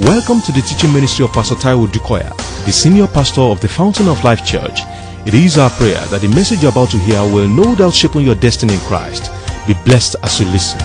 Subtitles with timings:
[0.00, 4.08] Welcome to the teaching ministry of Pastor Taiwo Odukoya, the senior pastor of the Fountain
[4.08, 4.80] of Life Church.
[5.24, 8.16] It is our prayer that the message you're about to hear will no doubt shape
[8.16, 9.30] your destiny in Christ.
[9.68, 10.80] Be blessed as you listen.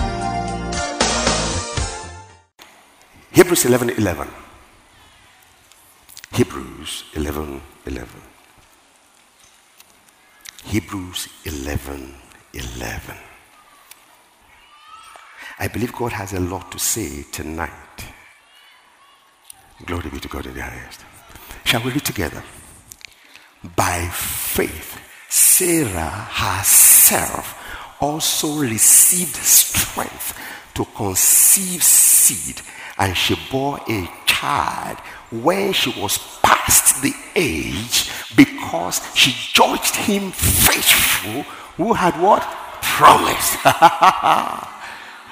[3.32, 4.28] Hebrews 11 11.
[6.32, 8.08] Hebrews 11 11.
[10.66, 12.14] Hebrews 11
[12.54, 13.16] 11.
[15.58, 17.89] I believe God has a lot to say tonight.
[19.86, 21.04] Glory be to God in the highest.
[21.64, 22.42] Shall we read together?
[23.76, 24.98] By faith,
[25.28, 27.56] Sarah herself
[28.00, 30.38] also received strength
[30.74, 32.62] to conceive seed,
[32.98, 34.98] and she bore a child
[35.30, 41.42] when she was past the age because she judged him faithful
[41.76, 42.42] who had what?
[42.82, 43.54] Promised.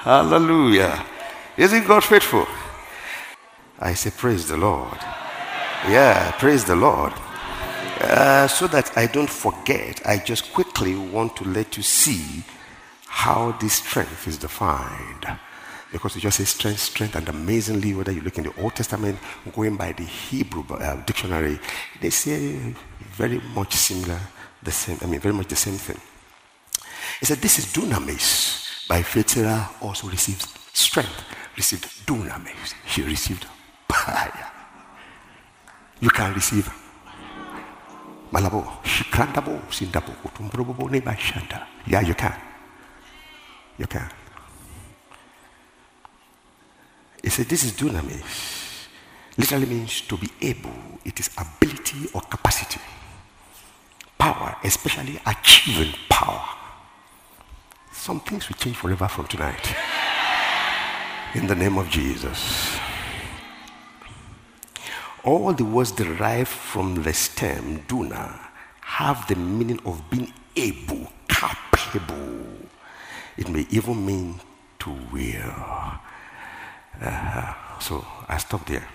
[0.05, 1.05] Hallelujah.
[1.57, 2.47] Isn't God faithful?
[3.81, 4.99] I say, Praise the Lord.
[5.87, 7.13] Yeah, praise the Lord.
[8.01, 12.45] Uh, so that I don't forget, I just quickly want to let you see
[13.07, 15.27] how this strength is defined.
[15.93, 19.19] Because it just says strength, strength, and amazingly, whether you look in the Old Testament,
[19.55, 21.59] going by the Hebrew uh, dictionary,
[22.01, 22.75] they say
[23.13, 24.21] very much similar,
[24.63, 26.01] the same, I mean, very much the same thing.
[27.21, 28.87] He said, This is dunamis.
[28.89, 31.25] By faith, Sarah also received strength,
[31.57, 32.75] received dunamis.
[32.87, 33.47] She received.
[36.01, 36.71] You can receive
[38.33, 41.67] malabo, shikrandabo, sindabo, utumbrobo, neba shanda.
[41.87, 42.35] Yeah, you can.
[43.79, 44.09] You can.
[47.23, 48.87] He said, This is dunamis.
[49.37, 52.81] Literally means to be able, it is ability or capacity.
[54.19, 56.45] Power, especially achieving power.
[57.93, 59.75] Some things will change forever from tonight.
[61.35, 62.79] In the name of Jesus.
[65.29, 68.33] All the words derived from the stem, duna,
[68.81, 72.47] have the meaning of being able, capable.
[73.37, 74.41] It may even mean
[74.79, 75.53] to will.
[77.03, 78.89] Uh, so I stopped there.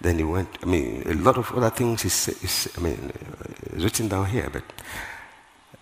[0.00, 3.82] Then he went, I mean, a lot of other things is, is I mean, uh,
[3.82, 4.64] written down here, but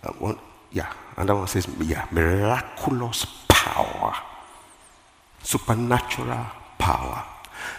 [0.03, 0.39] uh, one,
[0.73, 4.17] yeah, another one says, yeah, miraculous power,
[5.45, 6.45] supernatural
[6.77, 7.34] power.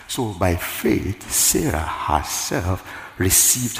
[0.08, 2.88] So by faith, Sarah herself
[3.18, 3.80] received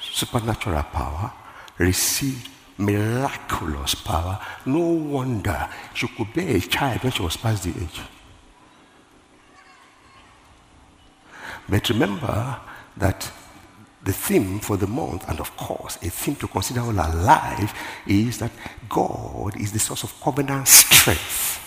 [0.00, 1.32] supernatural power,
[1.78, 4.40] received miraculous power.
[4.66, 8.00] No wonder she could bear a child when she was past the age.
[11.68, 12.60] But remember
[12.96, 13.30] that
[14.04, 17.72] the theme for the month, and of course, a theme to consider all our life,
[18.06, 18.50] is that
[18.88, 21.61] God is the source of covenant strength.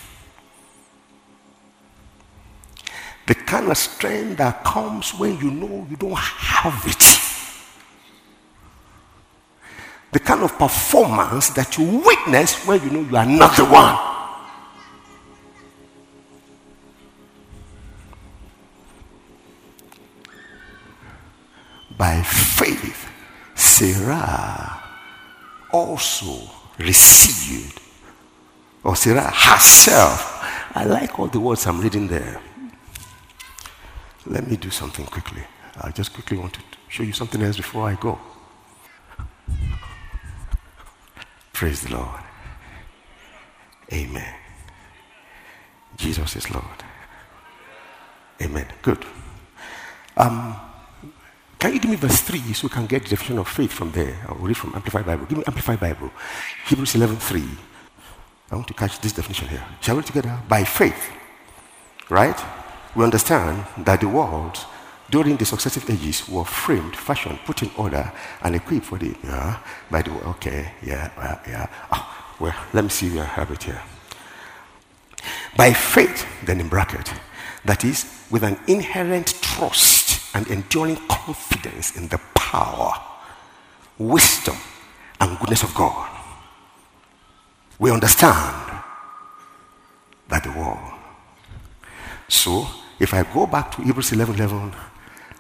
[3.27, 7.21] The kind of strength that comes when you know you don't have it.
[10.11, 13.97] The kind of performance that you witness when you know you are not the one.
[21.97, 23.09] By faith,
[23.55, 24.83] Sarah
[25.71, 27.81] also received,
[28.83, 30.43] or Sarah herself.
[30.75, 32.39] I like all the words I'm reading there.
[34.25, 35.43] Let me do something quickly.
[35.81, 38.19] I just quickly want to show you something else before I go.
[41.53, 42.21] Praise the Lord.
[43.93, 44.35] Amen.
[45.95, 46.83] Jesus is Lord.
[48.41, 48.67] Amen.
[48.81, 49.05] Good.
[50.17, 50.55] Um,
[51.59, 53.91] can you give me verse 3 so we can get the definition of faith from
[53.91, 54.17] there?
[54.27, 55.25] I'll read from Amplified Bible.
[55.25, 56.11] Give me Amplified Bible.
[56.67, 57.43] Hebrews 11 3.
[58.51, 59.63] I want to catch this definition here.
[59.81, 60.37] Shall we together?
[60.47, 61.09] By faith.
[62.09, 62.39] Right?
[62.95, 64.57] We understand that the world
[65.09, 68.11] during the successive ages were framed, fashioned, put in order,
[68.41, 69.15] and equipped for the.
[69.23, 69.59] Yeah,
[69.91, 71.67] by the way, okay, yeah, uh, yeah.
[71.91, 73.81] Oh, well, let me see where I have it here.
[75.55, 77.13] By faith, then in bracket,
[77.65, 82.93] that is, with an inherent trust and enduring confidence in the power,
[83.97, 84.57] wisdom,
[85.21, 86.09] and goodness of God,
[87.79, 88.81] we understand
[90.29, 90.93] that the world.
[92.27, 92.67] So,
[92.99, 94.73] if I go back to Hebrews 11 11,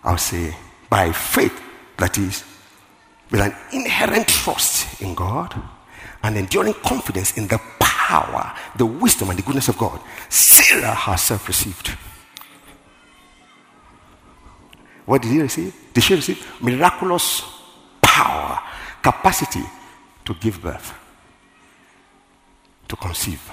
[0.03, 0.55] I'll say,
[0.89, 1.61] by faith,
[1.97, 2.43] that is,
[3.31, 5.55] with an inherent trust in God
[6.23, 9.99] and enduring confidence in the power, the wisdom, and the goodness of God,
[10.29, 11.89] Sarah herself received.
[15.05, 15.73] What did he receive?
[15.93, 16.61] Did she receive?
[16.61, 17.43] Miraculous
[18.01, 18.59] power,
[19.01, 19.63] capacity
[20.25, 20.93] to give birth,
[22.87, 23.51] to conceive.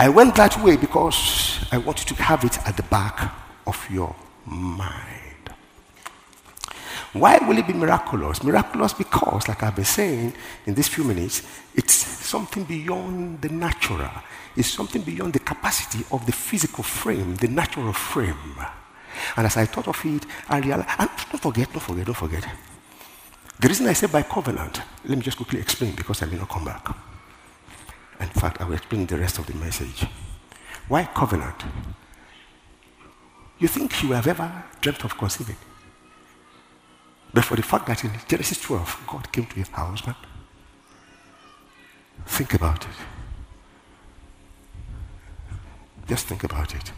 [0.00, 3.34] I went that way because I want you to have it at the back
[3.66, 4.16] of your
[4.46, 5.52] mind.
[7.12, 8.42] Why will it be miraculous?
[8.42, 10.32] Miraculous because, like I've been saying
[10.64, 14.08] in these few minutes, it's something beyond the natural.
[14.56, 18.56] It's something beyond the capacity of the physical frame, the natural frame.
[19.36, 22.48] And as I thought of it, I realized, and don't forget, don't forget, don't forget.
[23.58, 26.48] The reason I say by covenant, let me just quickly explain because I may not
[26.48, 26.88] come back.
[28.20, 30.06] In fact, I will explain the rest of the message.
[30.88, 31.64] Why covenant?
[33.58, 35.56] You think you have ever dreamt of conceiving?
[37.32, 40.16] But for the fact that in Genesis 12, God came to a husband,
[42.26, 42.96] think about it.
[46.06, 46.92] Just think about it.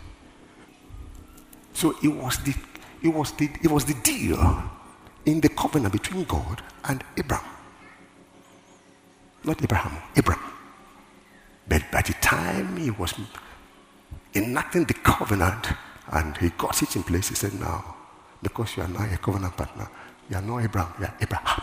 [1.75, 2.55] So it was the
[3.03, 4.71] it was the it was the deal
[5.27, 7.51] in the covenant between God and Abraham.
[9.45, 10.52] Not Abram, Abraham.
[11.69, 13.15] But by the time he was
[14.35, 15.69] enacting the covenant
[16.11, 17.97] and he got it in place, he said, Now,
[18.43, 19.89] because you are now a covenant partner,
[20.29, 21.63] you are not Abram, you are Abraham.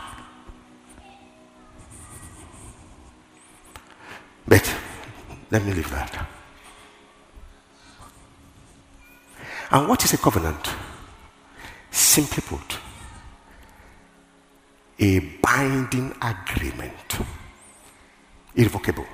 [4.47, 4.75] But
[5.51, 6.27] let me leave that.
[9.71, 10.67] And what is a covenant?
[11.91, 12.79] Simply put,
[14.99, 17.19] a binding agreement,
[18.55, 19.05] irrevocable.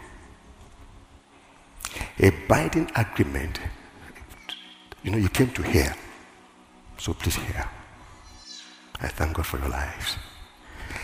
[2.20, 3.60] A binding agreement.
[5.04, 5.94] You know, you came to hear,
[6.98, 7.70] so please hear.
[9.02, 10.18] I thank God for your lives.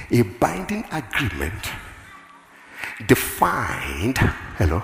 [0.10, 1.70] A binding agreement
[3.06, 4.18] defined,
[4.58, 4.82] hello,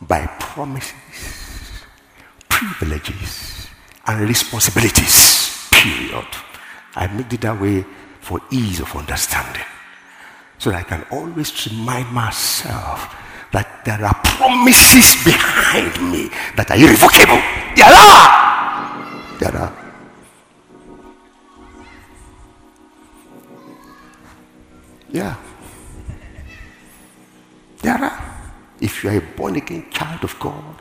[0.00, 1.84] by promises,
[2.48, 3.68] privileges,
[4.06, 5.68] and responsibilities.
[5.70, 6.26] Period.
[6.94, 7.84] I made it that way
[8.20, 9.62] for ease of understanding.
[10.58, 13.14] So that I can always remind myself
[13.52, 17.40] that there are promises behind me that are irrevocable.
[17.76, 18.26] There are.
[19.38, 19.72] There are.
[25.10, 25.36] Yeah.
[27.82, 28.18] There are.
[28.80, 30.80] If you are a born again child of God,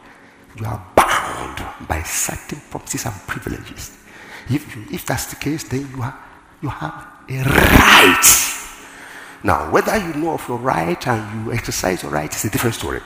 [0.57, 3.97] you are bound by certain promises and privileges.
[4.49, 6.17] If, if that's the case, then you, are,
[6.61, 8.60] you have a right.
[9.43, 12.75] Now, whether you know of your right and you exercise your right is a different
[12.75, 13.01] story.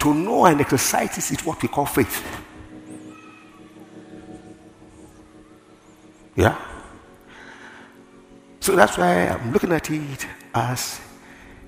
[0.00, 2.24] To know and exercise is what we call faith.
[6.36, 6.56] Yeah?
[8.60, 11.00] So that's why I'm looking at it as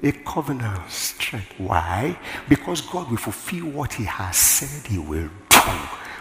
[0.03, 1.55] a covenant strength.
[1.59, 2.19] Why?
[2.49, 5.59] Because God will fulfill what He has said He will do,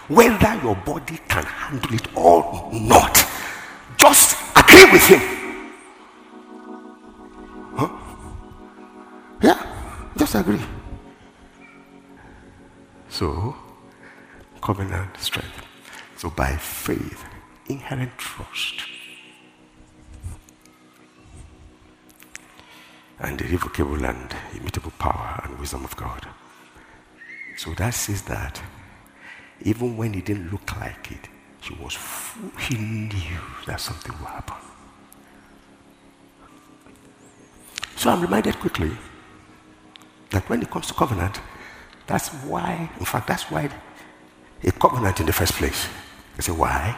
[0.08, 3.24] whether your body can handle it or not.
[3.98, 5.47] Just agree with Him.
[10.28, 10.66] Just agree.
[13.08, 13.56] So,
[14.62, 15.66] covenant strength.
[16.18, 17.24] So, by faith,
[17.68, 18.82] inherent trust
[23.20, 26.28] and the irrevocable and immutable power and wisdom of God.
[27.58, 28.62] So that says that
[29.62, 31.30] even when it didn't look like it,
[31.62, 34.58] he was full, he knew that something would happen.
[37.96, 38.92] So I'm reminded quickly
[40.32, 41.40] that when it comes to covenant,
[42.06, 43.70] that's why, in fact, that's why
[44.64, 45.88] a covenant in the first place.
[46.38, 46.96] I say, why?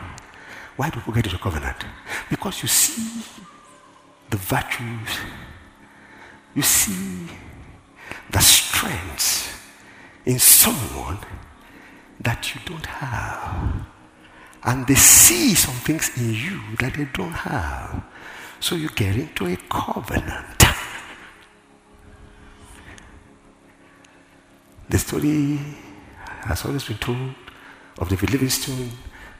[0.75, 1.77] Why do people get into covenant?
[2.29, 3.23] Because you see
[4.29, 5.09] the virtues
[6.55, 7.27] you see
[8.31, 9.55] the strengths
[10.25, 11.19] in someone
[12.19, 13.85] that you don't have.
[14.63, 18.03] And they see some things in you that they don't have.
[18.59, 20.63] So you get into a covenant.
[24.89, 25.59] The story
[26.41, 27.35] has always been told
[27.99, 28.89] of David Livingstone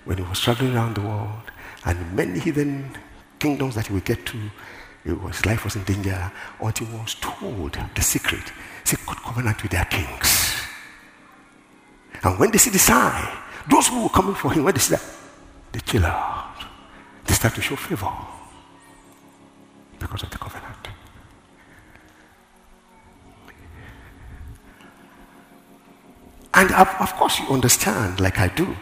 [0.06, 1.52] when he was traveling around the world
[1.86, 2.96] and many hidden
[3.40, 4.38] kingdoms that he would get to
[5.04, 8.52] his life was in danger until he was told the secret.
[8.84, 10.62] See, God covenant with their kings.
[12.22, 13.28] And when they see the sign,
[13.70, 15.04] those who were coming for him, when they see that,
[15.72, 16.64] they chill out.
[17.26, 18.12] They start to show favor
[19.98, 20.89] because of the covenant.
[26.60, 28.76] And of, course, you understand, like I do,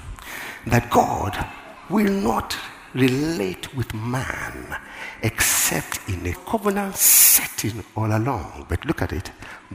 [0.66, 1.46] that God
[1.88, 2.56] will not
[2.92, 4.76] relate with man
[5.22, 8.66] except in a covenant setting all along.
[8.68, 9.30] But look at it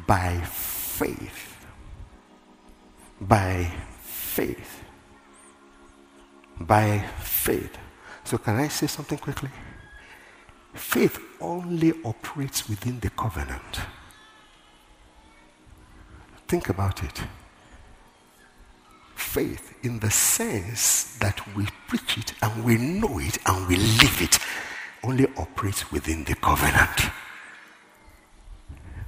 [0.06, 1.56] by faith.
[3.22, 4.84] By faith.
[6.60, 7.78] By faith.
[8.26, 9.50] So, can I say something quickly?
[10.74, 13.80] Faith only operates within the covenant.
[16.50, 17.22] Think about it.
[19.16, 24.20] Faith, in the sense that we preach it and we know it and we live
[24.20, 24.40] it,
[25.04, 27.02] only operates within the covenant.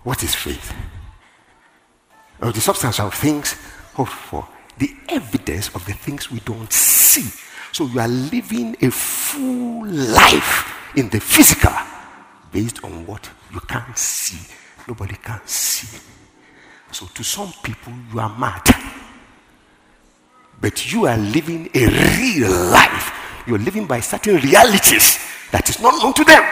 [0.04, 0.72] What is faith?
[2.44, 3.56] Or the substance of things
[3.96, 7.28] hoped for, the evidence of the things we don't see.
[7.72, 11.74] So you are living a full life in the physical
[12.52, 14.38] based on what you can't see.
[14.88, 15.88] Nobody can see.
[16.92, 18.64] So to some people, you are mad.
[20.60, 23.12] But you are living a real life.
[23.48, 25.18] You're living by certain realities
[25.52, 26.44] that is not known to them.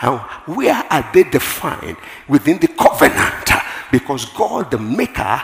[0.00, 0.20] And
[0.56, 1.96] where are they defined?
[2.28, 3.50] Within the covenant.
[3.90, 5.42] Because God, the Maker,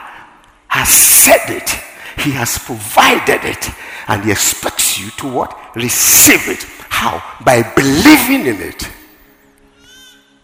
[0.68, 1.70] has said it.
[2.18, 3.70] He has provided it.
[4.08, 5.76] And He expects you to what?
[5.76, 6.64] Receive it.
[6.88, 7.22] How?
[7.44, 8.88] By believing in it.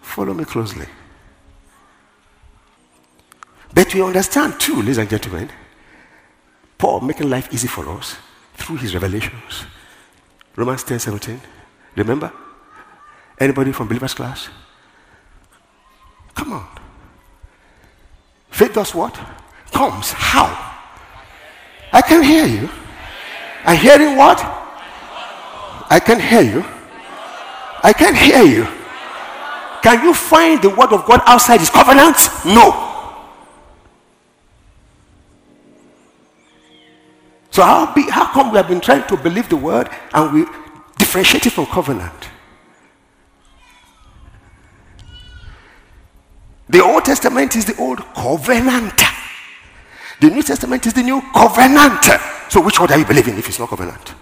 [0.01, 0.87] Follow me closely.
[3.79, 5.49] But we understand too, ladies and gentlemen,
[6.79, 8.17] Paul making life easy for us
[8.55, 9.67] through his revelations.
[10.57, 11.41] Romans 10 17.
[11.95, 12.33] Remember?
[13.39, 14.49] Anybody from believers class?
[16.35, 16.67] Come on.
[18.51, 19.15] Faith does what?
[19.71, 20.11] Comes.
[20.11, 20.49] How?
[21.93, 22.69] I can hear you.
[23.65, 24.41] I'm hearing what?
[25.89, 26.65] I can hear you.
[27.85, 28.67] I can hear you.
[29.85, 32.17] Can you find the word of God outside his covenant?
[32.45, 32.88] No.
[37.59, 40.45] So how, be, how come we have been trying to believe the word and we
[40.97, 42.29] differentiate it from covenant?
[46.69, 49.03] The Old Testament is the old covenant.
[50.21, 52.05] The New Testament is the new covenant.
[52.49, 54.15] So which one are you believing if it's not covenant?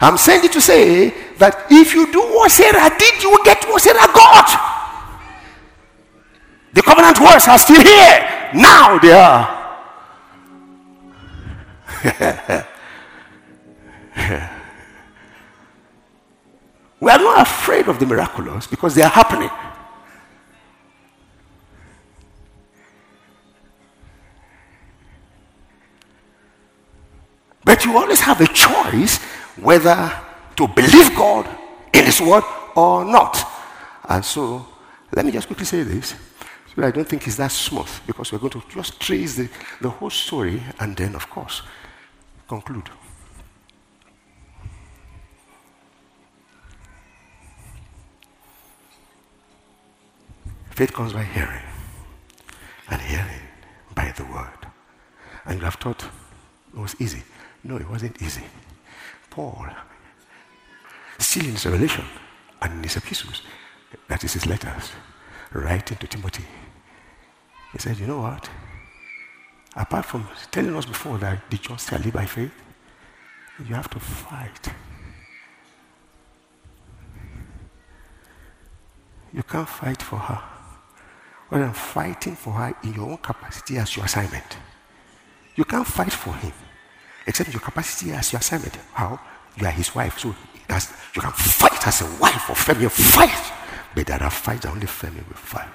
[0.00, 3.62] I'm saying it to say that if you do what Sarah did, you will get
[3.68, 4.48] what Sarah got.
[6.72, 8.50] The covenant words are still here.
[8.54, 9.63] Now they are.
[17.00, 19.48] we are not afraid of the miraculous because they are happening.
[27.64, 29.16] But you always have a choice
[29.56, 30.12] whether
[30.56, 31.48] to believe God
[31.94, 32.44] in His word
[32.76, 33.42] or not.
[34.06, 34.66] And so,
[35.14, 36.14] let me just quickly say this.
[36.76, 39.48] So I don't think it's that smooth because we're going to just trace the,
[39.80, 41.62] the whole story and then, of course,
[42.60, 42.90] conclude.
[50.70, 51.62] Faith comes by hearing,
[52.90, 53.40] and hearing
[53.94, 54.66] by the word.
[55.46, 57.22] And you have thought it was easy.
[57.62, 58.44] No, it wasn't easy.
[59.30, 59.66] Paul,
[61.18, 62.04] still in his revelation
[62.60, 63.42] and in his epistles,
[64.08, 64.90] that is his letters,
[65.52, 66.44] writing to Timothy,
[67.72, 68.48] he said, You know what?
[69.76, 72.52] Apart from telling us before that the just shall live by faith,
[73.58, 74.68] you have to fight.
[79.32, 80.42] You can't fight for her.
[81.50, 84.56] Rather than fighting for her in your own capacity as your assignment.
[85.56, 86.52] You can't fight for him
[87.26, 88.76] except your capacity as your assignment.
[88.92, 89.18] How?
[89.56, 92.88] You are his wife, so you can fight as a wife or family.
[92.88, 93.52] Fight,
[93.94, 95.68] but there are fights that only family will fight.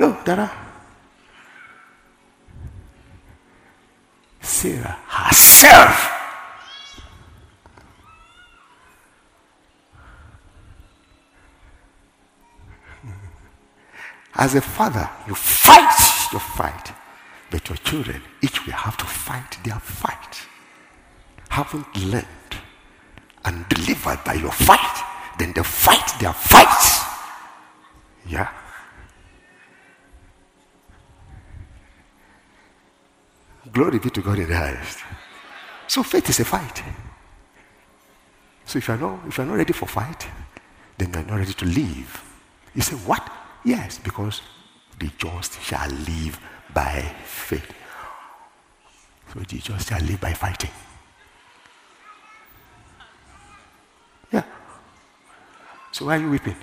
[0.00, 0.50] No, Dada.
[4.40, 6.10] Sarah herself.
[14.36, 16.92] As a father, you fight your fight.
[17.50, 20.46] But your children, each will have to fight their fight.
[21.50, 22.24] Haven't learned
[23.44, 25.04] and delivered by your fight,
[25.38, 27.04] then they fight their fights.
[28.26, 28.48] Yeah.
[33.72, 34.98] Glory be to God in the highest.
[35.86, 36.82] So faith is a fight.
[38.64, 40.26] So if you're not, if you're not ready for fight,
[40.96, 42.22] then you're not ready to live.
[42.74, 43.28] You say, what?
[43.64, 44.42] Yes, because
[44.98, 46.38] the just shall live
[46.72, 47.74] by faith.
[49.32, 50.70] So the just shall live by fighting.
[54.32, 54.44] Yeah.
[55.92, 56.56] So why are you weeping?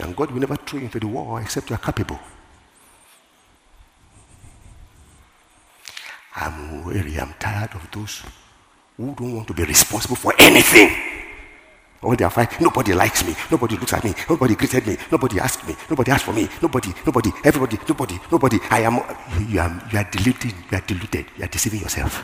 [0.00, 2.18] And God will never throw you into the war except you are capable.
[6.42, 8.22] I'm weary, I'm tired of those
[8.96, 10.90] who don't want to be responsible for anything.
[12.02, 15.38] All they are fighting, nobody likes me, nobody looks at me, nobody greeted me, nobody
[15.38, 18.58] asked me, nobody asked for me, nobody, nobody, everybody, nobody, nobody.
[18.70, 18.94] I am
[19.48, 22.22] you are you are deluded, you are deluded, you are deceiving yourself.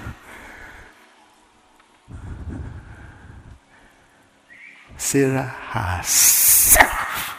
[4.96, 7.37] Sarah herself.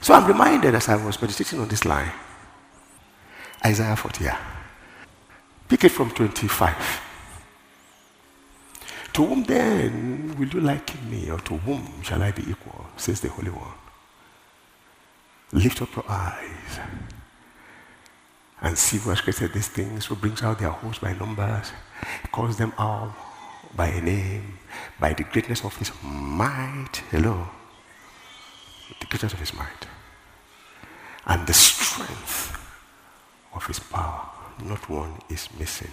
[0.00, 2.12] So I'm reminded as I was meditating on this line,
[3.64, 4.26] Isaiah 40.
[5.68, 7.00] Pick it from 25.
[9.14, 13.20] To whom then will you liken me, or to whom shall I be equal, says
[13.20, 13.78] the Holy One?
[15.52, 16.80] Lift up your eyes
[18.60, 21.72] and see who has created these things, who brings out their hosts by numbers,
[22.32, 23.14] calls them out
[23.76, 24.58] by a name,
[24.98, 27.02] by the greatness of his might.
[27.10, 27.48] Hello.
[29.00, 29.86] The greatness of his might.
[31.26, 32.53] And the strength
[33.54, 34.28] of his power.
[34.64, 35.90] Not one is missing.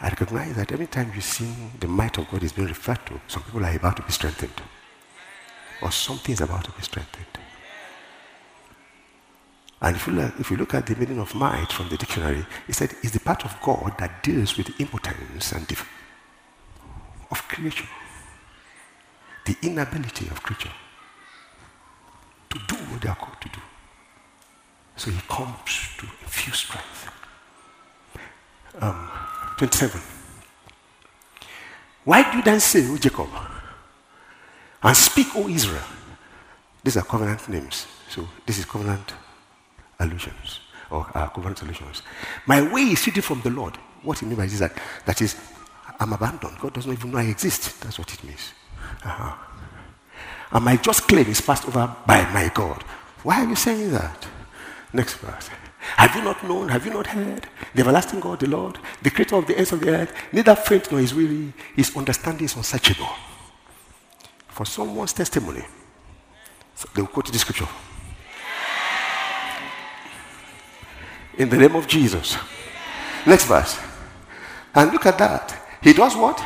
[0.00, 3.20] I recognize that every time you see the might of God is being referred to,
[3.28, 4.60] some people are about to be strengthened.
[5.82, 7.26] Or something is about to be strengthened.
[9.82, 12.44] And if you, look, if you look at the meaning of might from the dictionary,
[12.68, 15.88] it said it's the part of God that deals with impotence and dif-
[17.30, 17.86] of creation.
[19.46, 20.72] The inability of creature
[22.50, 23.60] to do what they are called to do.
[25.00, 27.10] So he comes to infuse strength.
[28.78, 29.08] Um,
[29.56, 29.98] 27.
[32.04, 33.28] Why do you then say, O Jacob,
[34.82, 35.86] and speak, O Israel?
[36.84, 37.86] These are covenant names.
[38.10, 39.14] So this is covenant
[39.98, 42.02] allusions or uh, covenant allusions.
[42.44, 43.76] My way is hidden from the Lord.
[44.02, 44.76] What he means by this is that,
[45.06, 45.34] that is,
[45.98, 46.58] I'm abandoned.
[46.58, 47.80] God doesn't even know I exist.
[47.80, 48.52] That's what it means.
[49.02, 49.34] Uh-huh.
[50.52, 52.82] And my just claim is passed over by my God.
[53.22, 54.28] Why are you saying that?
[54.92, 55.48] Next verse.
[55.96, 56.68] Have you not known?
[56.68, 57.46] Have you not heard?
[57.74, 60.90] The everlasting God, the Lord, the creator of the ends of the earth, neither faint
[60.90, 63.08] nor is weary, his understanding is unsearchable.
[64.48, 65.64] For someone's testimony,
[66.94, 67.68] they will quote the scripture.
[71.38, 72.36] In the name of Jesus.
[73.26, 73.78] Next verse.
[74.74, 75.56] And look at that.
[75.82, 76.36] He does what?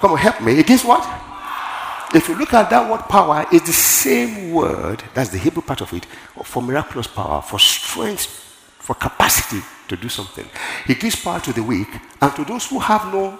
[0.00, 0.62] Come on, help me.
[0.62, 1.31] He is what?
[2.14, 5.80] If you look at that word power, it's the same word, that's the Hebrew part
[5.80, 6.04] of it,
[6.44, 8.26] for miraculous power, for strength,
[8.78, 10.46] for capacity to do something.
[10.86, 11.88] He gives power to the weak,
[12.20, 13.38] and to those who have no,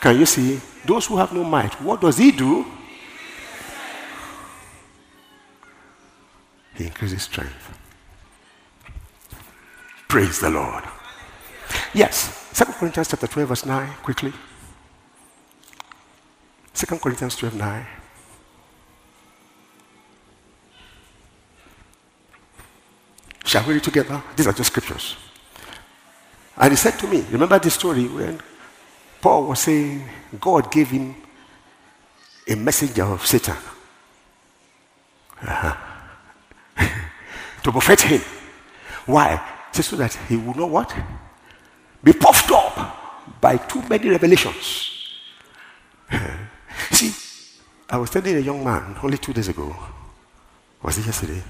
[0.00, 0.60] can you see?
[0.84, 2.66] Those who have no might, what does he do?
[6.74, 7.78] He increases strength.
[10.08, 10.84] Praise the Lord.
[11.94, 14.32] Yes, 2 Corinthians chapter 12, verse 9, quickly.
[16.76, 17.86] 2 Corinthians 12 9.
[23.44, 24.22] Shall we read together?
[24.36, 25.16] These are just scriptures.
[26.58, 28.40] And he said to me, remember this story when
[29.22, 30.04] Paul was saying
[30.38, 31.14] God gave him
[32.46, 33.56] a messenger of Satan
[35.42, 35.76] uh-huh.
[37.62, 38.20] to buffet him.
[39.06, 39.40] Why?
[39.72, 40.94] Just so that he would not what?
[42.04, 44.92] Be puffed up by too many revelations.
[46.92, 47.12] See,
[47.88, 49.74] I was telling a young man only two days ago,
[50.82, 51.42] was it yesterday?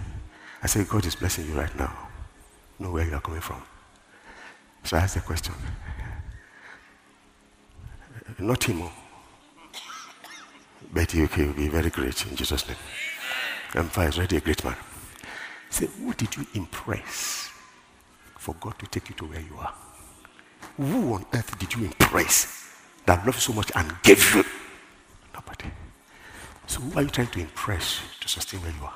[0.62, 1.92] I said, God is blessing you right now.
[2.78, 3.62] Know where you are coming from.
[4.84, 5.54] So I asked the question.
[8.38, 8.92] Not him, oh.
[10.92, 12.76] but he will be very great in Jesus' name.
[13.74, 14.76] And is already a great man.
[15.70, 17.50] Say, who did you impress
[18.36, 19.74] for God to take you to where you are?
[20.76, 22.72] Who on earth did you impress
[23.06, 24.44] that loved you so much and gave you
[25.36, 25.70] Nobody.
[26.66, 28.94] So who are you trying to impress to sustain where you are?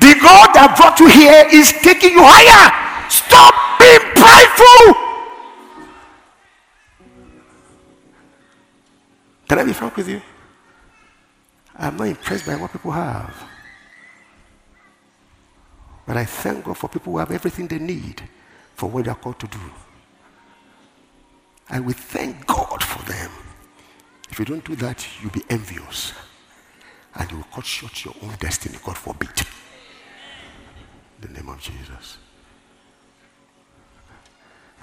[0.00, 3.10] The God that brought you here is taking you higher.
[3.10, 4.94] Stop being prideful.
[9.48, 10.22] Can I be frank with you?
[11.76, 13.34] I'm not impressed by what people have.
[16.06, 18.22] But I thank God for people who have everything they need
[18.74, 19.58] for what they are called to do.
[21.70, 23.30] I will thank God for them.
[24.28, 26.12] If you don't do that, you'll be envious.
[27.14, 28.78] And you will cut short your own destiny.
[28.84, 29.30] God forbid.
[31.22, 32.18] In the name of Jesus.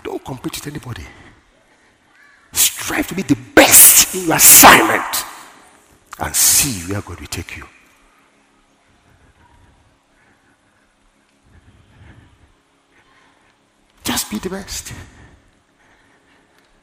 [0.04, 1.04] Don't compete with anybody.
[2.54, 5.26] Strive to be the best in your assignment
[6.20, 7.66] and see where God will take you.
[14.04, 14.94] Just be the best.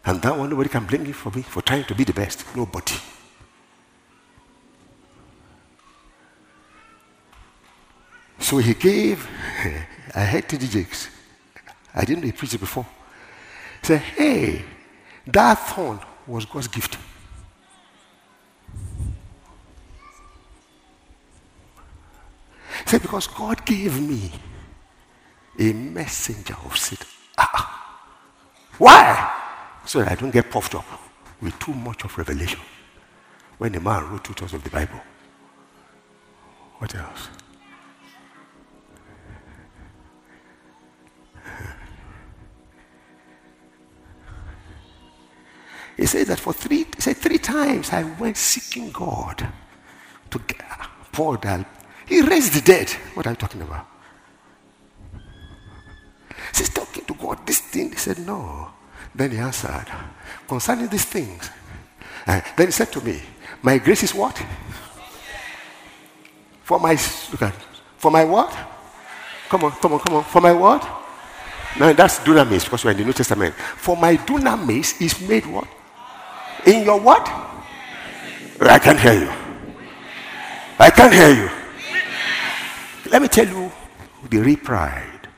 [0.06, 2.44] And that one, nobody can blame you for me for trying to be the best.
[2.54, 2.94] Nobody.
[8.38, 9.26] So he gave,
[10.14, 10.68] I heard T.D.
[10.68, 11.08] Jakes.
[11.94, 12.84] I didn't know it before.
[13.80, 14.64] He said, hey,
[15.26, 16.98] that thorn was God's gift.
[22.82, 24.30] He said, because God gave me
[25.58, 27.06] a messenger of Satan.
[27.38, 28.04] Ah,
[28.76, 29.43] Why?
[29.86, 30.86] So that I don't get puffed up
[31.40, 32.60] with too much of revelation.
[33.58, 35.00] When a man wrote two thirds of the Bible.
[36.78, 37.28] What else?
[45.96, 49.46] He says that for three, he said three times I went seeking God
[50.30, 50.40] to
[51.12, 51.66] Paul that
[52.06, 52.90] he raised the dead.
[53.14, 53.86] What are you talking about?
[56.56, 57.46] He's talking to God.
[57.46, 58.73] This thing, he said, no.
[59.14, 59.86] Then he answered,
[60.48, 61.50] concerning these things.
[62.26, 63.20] Uh, then he said to me,
[63.62, 64.42] my grace is what?
[66.62, 66.98] For my,
[67.30, 67.54] look at,
[67.96, 68.50] for my what?
[69.48, 70.24] Come on, come on, come on.
[70.24, 70.82] For my what?
[71.78, 73.54] No, that's dunamis because we're in the New Testament.
[73.54, 75.68] For my dunamis is made what?
[76.66, 77.26] In your what?
[78.60, 79.32] I can't hear you.
[80.78, 81.50] I can't hear you.
[83.10, 83.70] Let me tell you
[84.30, 85.28] the real pride.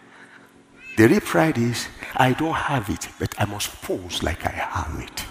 [0.96, 5.00] The real pride is I don't have it, but I must pose like I have
[5.00, 5.24] it.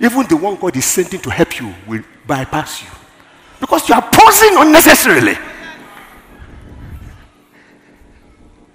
[0.00, 2.88] Even the one God is sending to help you will bypass you
[3.60, 5.36] because you are posing unnecessarily.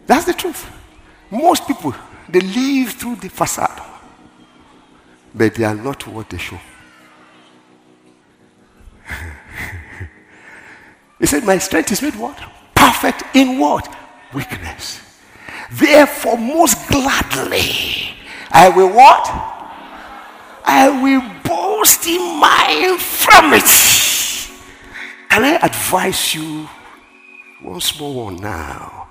[0.05, 0.69] That's the truth.
[1.31, 1.95] Most people
[2.29, 3.81] they live through the facade,
[5.33, 6.59] but they are not what they show.
[11.19, 12.37] He said, My strength is made what?
[12.75, 13.95] Perfect in what?
[14.33, 15.02] Weakness.
[15.71, 18.15] Therefore, most gladly,
[18.51, 19.27] I will what?
[20.65, 24.53] I will boast in my infirmity.
[25.29, 26.69] Can I advise you
[27.61, 29.09] one small one now?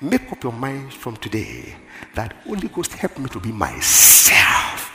[0.00, 1.74] Make up your mind from today
[2.14, 4.90] that Holy Ghost help me to be myself.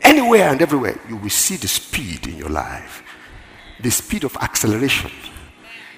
[0.00, 3.02] Anywhere and everywhere, you will see the speed in your life
[3.80, 5.10] the speed of acceleration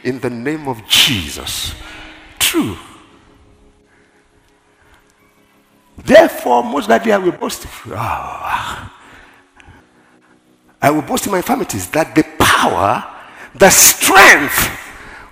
[0.02, 1.74] in the name of Jesus.
[2.46, 2.76] True.
[5.98, 7.66] Therefore, most likely I will boast.
[7.88, 8.92] Oh,
[10.80, 13.02] I will boast in my infirmities that the power,
[13.56, 14.70] the strength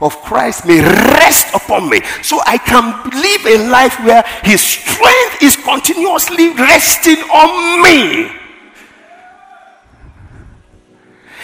[0.00, 2.00] of Christ may rest upon me.
[2.20, 2.82] So I can
[3.14, 8.26] live a life where his strength is continuously resting on me.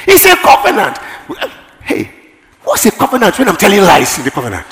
[0.09, 0.99] It's a covenant.
[1.83, 2.11] Hey,
[2.65, 4.67] what's a covenant when I'm telling lies in the covenant?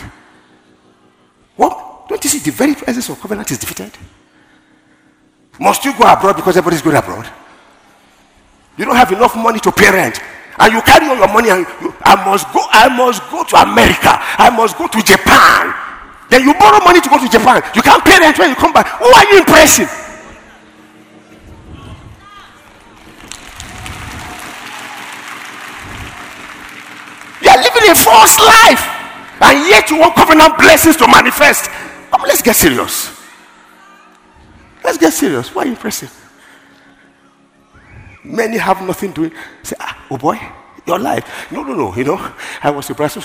[2.09, 3.93] Don't you see the very presence of covenant is defeated?
[5.61, 7.29] Must you go abroad because everybody's going abroad?
[8.79, 10.19] You don't have enough money to pay rent.
[10.59, 13.57] And you carry all your money and you, I must go, I must go to
[13.63, 14.17] America.
[14.39, 15.75] I must go to Japan.
[16.31, 17.63] Then you borrow money to go to Japan.
[17.75, 18.89] You can't pay rent when you come back.
[18.99, 19.87] Who are you impressing?
[27.43, 28.83] You are living a false life.
[29.41, 31.71] And yet you want covenant blessings to manifest.
[32.11, 33.19] Come, let's get serious.
[34.83, 35.55] Let's get serious.
[35.55, 36.09] Why pressing?
[38.25, 39.33] Many have nothing doing.
[39.63, 40.39] Say, ah, oh boy,
[40.87, 41.51] your life.
[41.51, 41.95] No, no, no.
[41.95, 43.19] You know, I was surprised.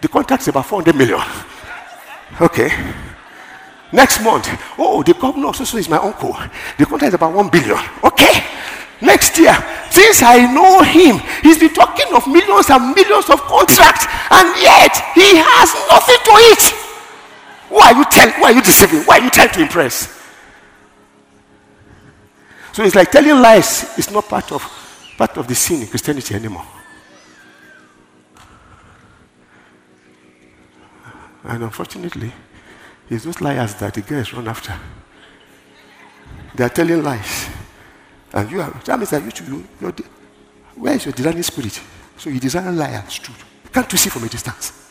[0.00, 1.20] The contract is about 400 million.
[2.40, 2.70] Okay.
[3.92, 6.36] Next month, oh, the governor also is my uncle.
[6.78, 7.78] The contract is about 1 billion.
[8.02, 8.42] Okay.
[9.00, 9.54] Next year,
[9.90, 14.96] since I know him, he's been talking of millions and millions of contracts, and yet
[15.14, 16.93] he has nothing to eat.
[17.74, 18.34] Why are you telling?
[18.40, 19.00] Why are you deceiving?
[19.00, 20.08] Why are you trying to impress?
[22.72, 24.62] So it's like telling lies is not part of
[25.18, 26.66] part of the sin in Christianity anymore.
[31.42, 32.32] And unfortunately,
[33.10, 34.74] it's those liars that the guys run after.
[36.54, 37.48] They are telling lies.
[38.32, 39.94] And you are, that means that you should, you're,
[40.76, 41.80] where is your designing spirit?
[42.16, 43.44] So you design liars, truth.
[43.72, 44.83] Can't you see from a distance?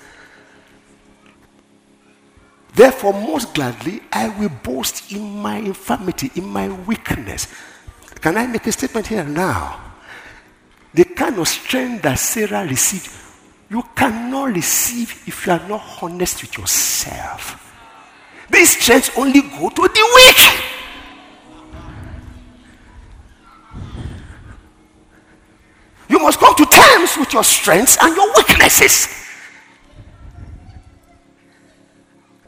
[2.74, 7.48] Therefore, most gladly, I will boast in my infirmity, in my weakness.
[8.20, 9.80] Can I make a statement here now?
[10.94, 13.10] The kind of strength that Sarah received,
[13.70, 17.60] you cannot receive if you are not honest with yourself.
[18.50, 20.64] These strengths only go to the weak.
[26.10, 29.23] You must come to terms with your strengths and your weaknesses.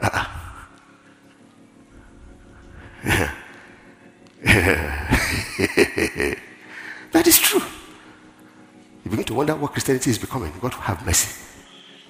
[7.12, 7.62] that is true.
[9.04, 10.52] You begin to wonder what Christianity is becoming.
[10.60, 11.42] God will have mercy.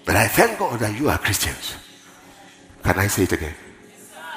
[0.04, 1.74] But I thank God that you are Christians.
[2.82, 3.54] Can I say it again?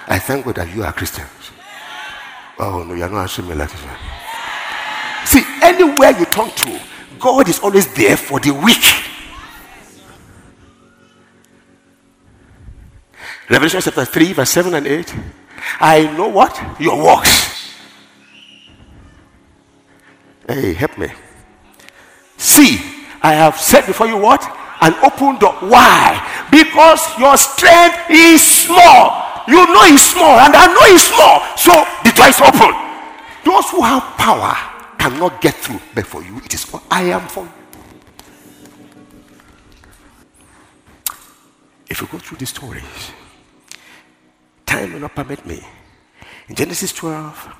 [0.07, 1.29] I thank God that you are Christians.
[2.57, 5.25] Oh no, you're not answering me like that.
[5.25, 6.79] See, anywhere you turn to,
[7.19, 8.98] God is always there for the weak.
[13.49, 15.15] Revelation chapter 3, verse 7 and 8.
[15.79, 16.79] I know what?
[16.79, 17.73] Your works.
[20.47, 21.07] Hey, help me.
[22.37, 22.79] See,
[23.21, 24.41] I have set before you what?
[24.81, 25.53] An open door.
[25.61, 26.47] Why?
[26.51, 29.43] Because your strength is small.
[29.47, 31.41] You know it's small, and I know it's small.
[31.57, 32.71] So the door is open.
[33.43, 34.55] Those who have power
[34.99, 37.51] cannot get through, but for you, it is what I am for you.
[41.89, 43.11] If you go through these stories,
[44.69, 45.59] time will not permit me.
[46.47, 47.55] In Genesis 12,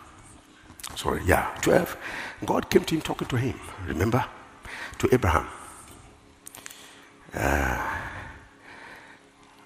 [0.96, 1.98] sorry, yeah, 12,
[2.46, 3.60] God came to him talking to him.
[3.88, 4.24] Remember?
[5.00, 5.48] To Abraham.
[7.34, 8.00] Uh,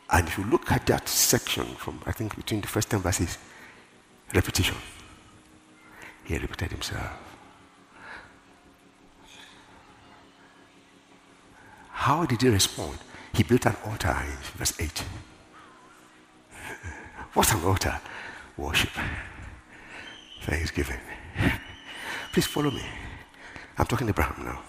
[0.09, 3.37] and if you look at that section from, I think, between the first 10 verses,
[4.33, 4.77] repetition.
[6.23, 7.11] He repeated himself.
[11.91, 12.99] How did he respond?
[13.33, 15.03] He built an altar in verse 8.
[17.33, 17.99] What's an altar?
[18.57, 18.91] Worship.
[20.43, 20.99] Thanksgiving.
[22.31, 22.83] Please follow me.
[23.77, 24.61] I'm talking to Abraham now.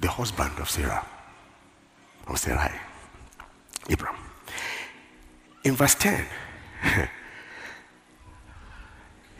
[0.00, 1.06] The husband of Sarah.
[2.26, 2.72] Of Sarai.
[3.88, 4.16] Abraham.
[5.62, 6.26] In verse 10,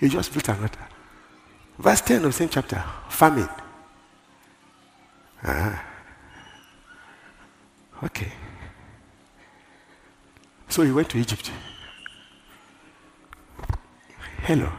[0.00, 0.78] he just built an altar.
[1.78, 3.48] Verse 10 of the same chapter, famine.
[5.42, 5.78] Uh-huh.
[8.04, 8.32] Okay.
[10.68, 11.50] So he went to Egypt.
[14.44, 14.70] Hello.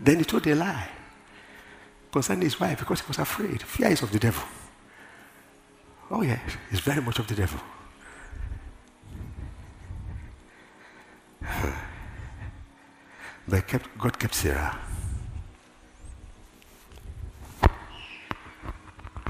[0.00, 0.88] Then he told a lie
[2.10, 3.62] concerning his wife because he was afraid.
[3.62, 4.42] Fear is of the devil.
[6.10, 6.40] Oh, yes,
[6.72, 7.60] it's very much of the devil.
[13.46, 14.76] But kept, God kept Sarah.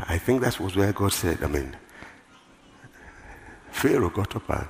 [0.06, 1.76] I think that was where God said, I mean,
[3.72, 4.68] Pharaoh got up and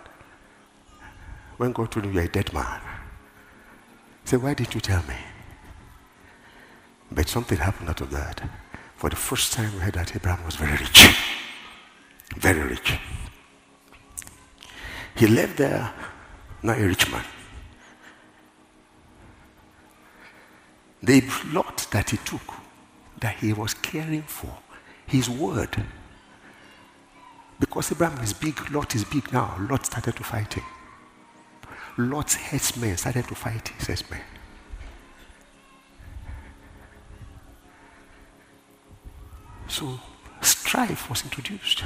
[1.59, 2.81] when God told him, You're a dead man,
[4.37, 5.17] Why didn't you tell me?
[7.11, 8.43] But something happened out of that.
[8.97, 11.17] For the first time, we heard that Abraham was very rich.
[12.37, 12.99] Very rich.
[15.15, 15.93] He lived there,
[16.63, 17.25] not a rich man.
[21.03, 22.55] The lot that he took,
[23.21, 24.59] that he was caring for,
[25.07, 25.85] his word.
[27.61, 29.57] Because Abraham is big, Lot is big now.
[29.71, 30.65] Lot started to fight him.
[31.97, 34.21] Lot's headsmen started to fight his headsmen.
[39.69, 40.01] So
[40.41, 41.85] strife was introduced.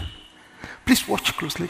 [0.84, 1.68] Please watch closely.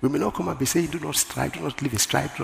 [0.00, 2.40] We may not come and be saying, do not strive, do not live in strife.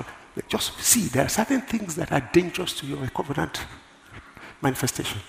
[0.49, 3.61] Just see, there are certain things that are dangerous to your covenant
[4.63, 5.21] manifestation.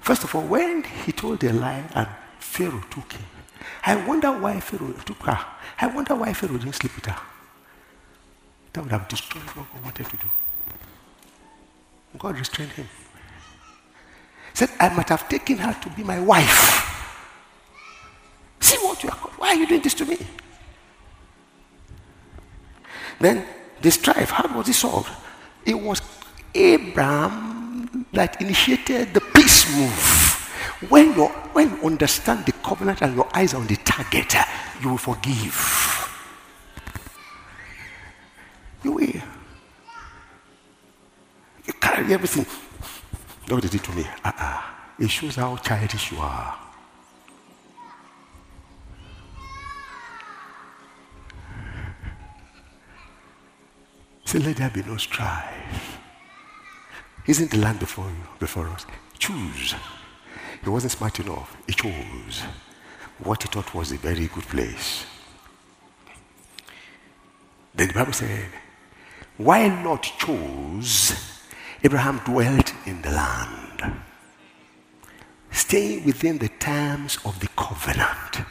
[0.00, 3.24] First of all, when he told a lie and Pharaoh took him,
[3.84, 5.38] I wonder why Pharaoh took her.
[5.80, 7.16] I wonder why Pharaoh didn't sleep with her.
[8.72, 10.28] That would have destroyed what God wanted to do.
[12.18, 12.88] God restrained him.
[14.52, 16.92] He said, I might have taken her to be my wife.
[18.60, 19.16] See what you are.
[19.38, 20.18] Why are you doing this to me?
[23.20, 23.44] Then
[23.80, 25.10] the strife, how was it solved?
[25.64, 26.00] It was
[26.54, 30.15] Abraham that initiated the peace move.
[30.88, 34.34] When you, when you understand the covenant and your eyes are on the target,
[34.82, 35.56] you will forgive.
[38.84, 39.22] You will.
[41.64, 42.46] You carry everything.
[43.48, 44.06] What did it to me?
[44.24, 44.62] Uh-uh.
[44.98, 46.58] It shows how childish you are.
[54.24, 55.98] Say, let there be no strife.
[57.26, 58.84] Isn't the land before you, before us?
[59.18, 59.74] Choose.
[60.62, 61.56] He wasn't smart enough.
[61.66, 62.42] He chose
[63.18, 65.06] what he thought was a very good place.
[67.74, 68.50] Then the Bible said,
[69.36, 71.14] while Lot chose,
[71.84, 74.00] Abraham dwelt in the land,
[75.50, 78.46] staying within the terms of the covenant.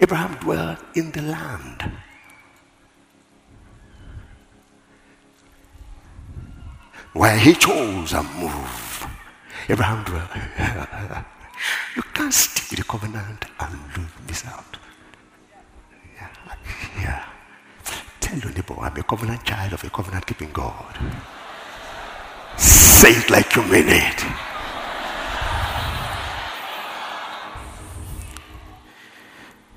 [0.00, 1.92] Abraham dwelt in the land.
[7.12, 8.93] Where he chose a move,
[9.68, 10.30] Abraham dwelt.
[11.96, 14.76] you can't stick the covenant and lose this out.
[16.16, 16.28] Yeah.
[17.00, 17.24] yeah.
[18.20, 20.98] Tell your neighbor, I'm a covenant child of a covenant keeping God.
[22.58, 24.20] Say it like you mean it.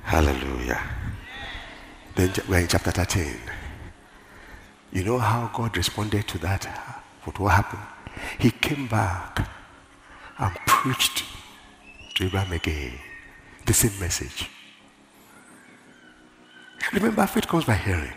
[0.04, 0.82] Hallelujah.
[2.15, 3.36] Then we're in chapter 13.
[4.91, 6.65] You know how God responded to that?
[6.65, 7.84] Uh, what, what happened?
[8.39, 9.47] He came back
[10.39, 11.23] and preached
[12.15, 12.93] to Abraham again.
[13.65, 14.50] the same message.
[16.93, 18.13] Remember, faith comes by hearing.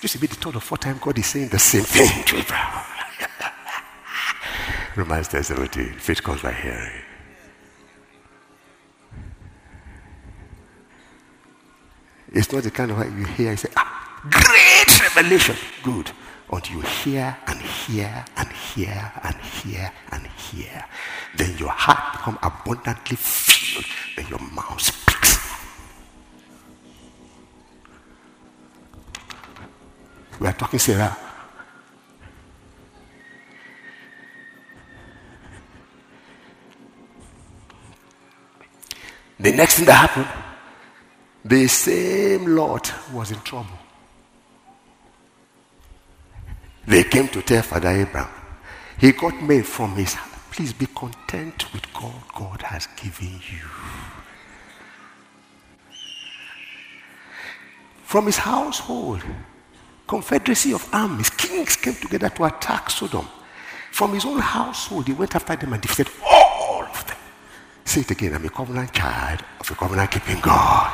[0.00, 2.36] Just to be the third or fourth time God is saying the same thing to
[2.36, 2.84] Abraham.
[4.96, 5.94] Romans 10 17.
[5.94, 7.02] Faith comes by hearing.
[12.32, 15.56] It's not the kind of you hear, you say, ah, great revelation.
[15.82, 16.10] Good.
[16.52, 18.24] Until you hear and hear
[18.74, 20.84] hear and here and here.
[21.36, 23.84] Then your heart become abundantly filled
[24.16, 25.38] and your mouth speaks.
[30.38, 31.16] We are talking Sarah.
[39.38, 40.28] The next thing that happened,
[41.44, 43.78] the same Lot was in trouble.
[46.86, 48.35] They came to tell Father Abraham.
[48.98, 50.16] He got mail from his
[50.56, 53.68] Please be content with God God has given you.
[58.04, 59.22] From his household,
[60.08, 63.28] confederacy of armies, kings came together to attack Sodom.
[63.92, 67.18] From his own household, he went after them and defeated all of them.
[67.84, 70.90] Say it again, I'm a covenant child of a covenant keeping God.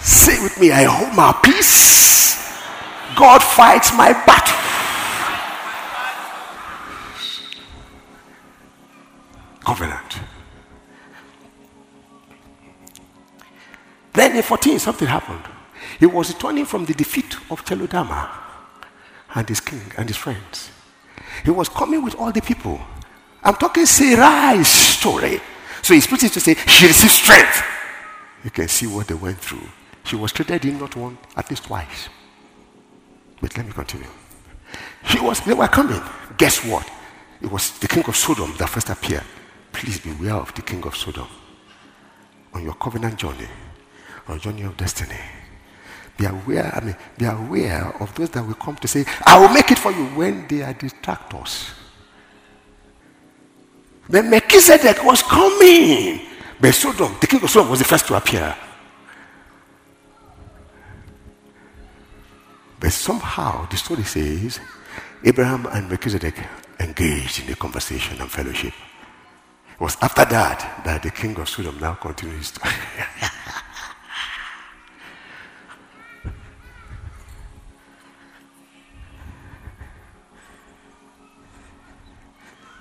[0.00, 2.58] Say with me, I hold my peace.
[3.14, 4.58] God fights my battle.
[9.68, 10.20] Covenant.
[14.14, 15.44] Then in 14, something happened.
[16.00, 18.30] He was returning from the defeat of Chedorlaomer
[19.34, 20.70] and his king and his friends.
[21.44, 22.80] He was coming with all the people.
[23.42, 25.38] I'm talking Sarai's story.
[25.82, 27.62] So he's putting to say, she received strength.
[28.44, 29.68] You can see what they went through.
[30.04, 32.08] She was treated in not one, at least twice.
[33.42, 34.08] But let me continue.
[35.04, 36.00] He was, they were coming.
[36.38, 36.90] Guess what?
[37.42, 39.24] It was the king of Sodom that first appeared.
[39.78, 41.28] Please beware of the king of Sodom.
[42.52, 43.46] On your covenant journey,
[44.26, 45.20] or journey of destiny.
[46.16, 49.50] Be aware, I mean, be aware of those that will come to say, I will
[49.54, 51.70] make it for you when they are detractors.
[54.08, 56.22] The Melchizedek was coming.
[56.60, 58.56] But Sodom, the king of Sodom was the first to appear.
[62.80, 64.58] But somehow the story says
[65.22, 66.34] Abraham and Melchizedek
[66.80, 68.74] engaged in a conversation and fellowship.
[69.78, 72.60] It was after that that the king of Sodom now continued continues to.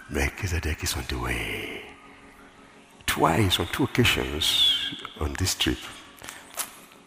[0.09, 1.83] Melchizedek is on the way.
[3.05, 5.77] Twice, on two occasions on this trip,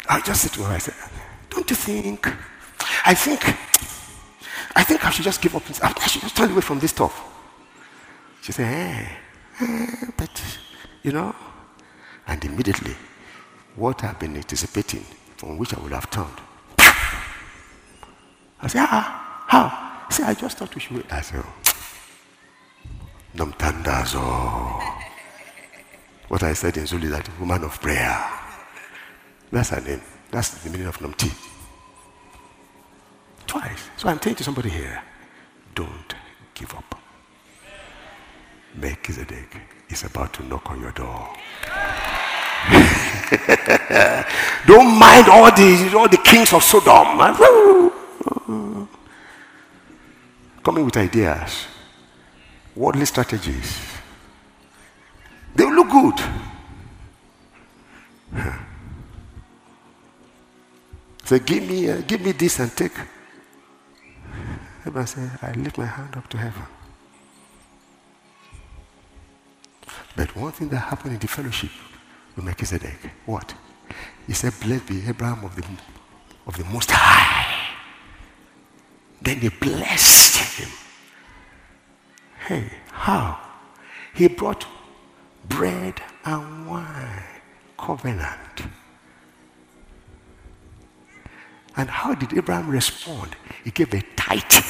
[0.08, 0.94] I just said to her, I said,
[1.48, 2.32] Don't you think?
[3.04, 3.44] I think,
[4.76, 5.64] I think I should just give up.
[5.82, 7.26] I should just turn away from this stuff.
[8.40, 9.08] She said, eh, eh,
[10.16, 10.42] but,
[11.02, 11.34] you know.
[12.26, 12.94] And immediately,
[13.76, 15.04] what I've been anticipating,
[15.36, 16.40] from which I would have turned,
[18.62, 20.08] I said, ah, how?
[20.10, 21.12] See, I just thought we should wait.
[21.12, 21.44] I said,
[23.34, 25.00] Nomthandazo.
[26.28, 28.16] What I said in Zulu is that woman of prayer.
[29.50, 30.00] That's her name.
[30.30, 31.32] That's the meaning of Nomti.
[33.46, 33.90] Twice.
[33.96, 35.02] So I'm saying to somebody here,
[35.74, 36.14] don't
[36.54, 36.99] give up.
[38.74, 39.56] Melchizedek
[39.88, 41.28] is about to knock on your door.
[44.66, 47.18] don't mind all the, all the kings of Sodom.
[50.62, 51.66] Coming with ideas,
[52.76, 53.80] worldly strategies.
[55.54, 56.20] They look good.
[61.24, 62.92] Say, so give me, uh, give me this and take
[64.86, 66.62] Abraham say, I lift my hand up to heaven.
[70.16, 71.70] But one thing that happened in the fellowship
[72.36, 73.54] with Melchizedek, what?
[74.26, 75.64] He said, Blessed be Abraham of the,
[76.46, 77.76] of the Most High.
[79.22, 80.70] Then he blessed him.
[82.46, 83.38] Hey, how?
[84.14, 84.66] He brought
[85.48, 87.24] bread and wine,
[87.78, 88.62] covenant.
[91.76, 93.36] And how did Abraham respond?
[93.64, 94.64] He gave a tithe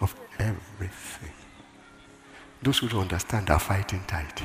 [0.00, 1.32] of everything.
[2.62, 4.40] Those who don't understand are fighting tithe.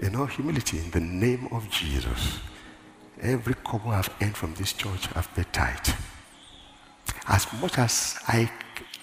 [0.00, 2.38] In all humility, in the name of Jesus,
[3.20, 5.88] every couple I've earned from this church, I've paid tithe.
[7.28, 8.50] As much as I,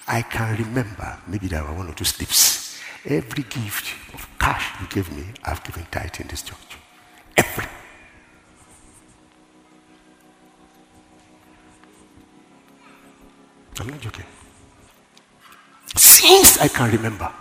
[0.08, 4.88] I can remember, maybe there were one or two slips, every gift of cash you
[4.88, 6.58] gave me, I've given tithe in this church.
[7.38, 7.66] Every.
[13.80, 14.26] I'm not joking.
[15.96, 17.32] Since I can remember,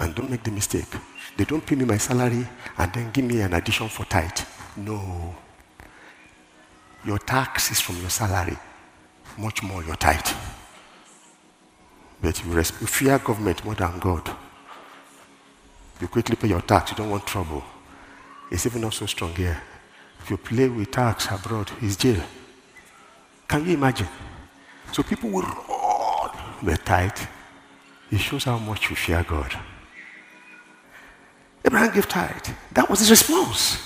[0.00, 0.88] And don't make the mistake.
[1.36, 2.46] They don't pay me my salary
[2.78, 4.40] and then give me an addition for tithe.
[4.76, 5.36] No.
[7.04, 8.56] Your tax is from your salary,
[9.38, 10.26] much more your tithe.
[12.20, 14.30] But you, you fear government more than God.
[16.00, 17.62] You quickly pay your tax, you don't want trouble.
[18.50, 19.62] It's even not so strong here.
[20.22, 22.22] If you play with tax abroad, it's jail.
[23.48, 24.08] Can you imagine?
[24.92, 26.30] So people will run
[26.62, 27.18] the tithe.
[28.10, 29.58] It shows how much you fear God.
[31.64, 32.48] Abraham gave tithe.
[32.72, 33.78] That was his response.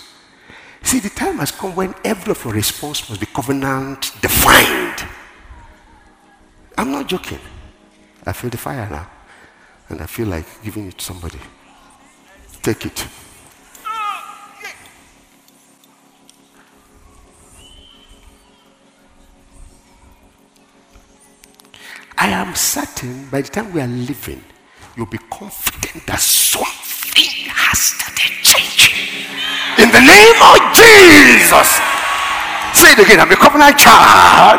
[0.83, 5.09] See, the time has come when every of your response must be covenant defined.
[6.77, 7.41] I'm not joking.
[8.27, 9.11] I feel the fire now.
[9.89, 11.39] And I feel like giving it to somebody.
[12.63, 13.07] Take it.
[22.17, 24.43] I am certain by the time we are living,
[24.97, 26.84] you'll be confident that something
[27.55, 29.31] has started changing.
[29.79, 31.81] In the name of Jesus.
[32.75, 33.23] Say it again.
[33.23, 34.59] I'm a covenant child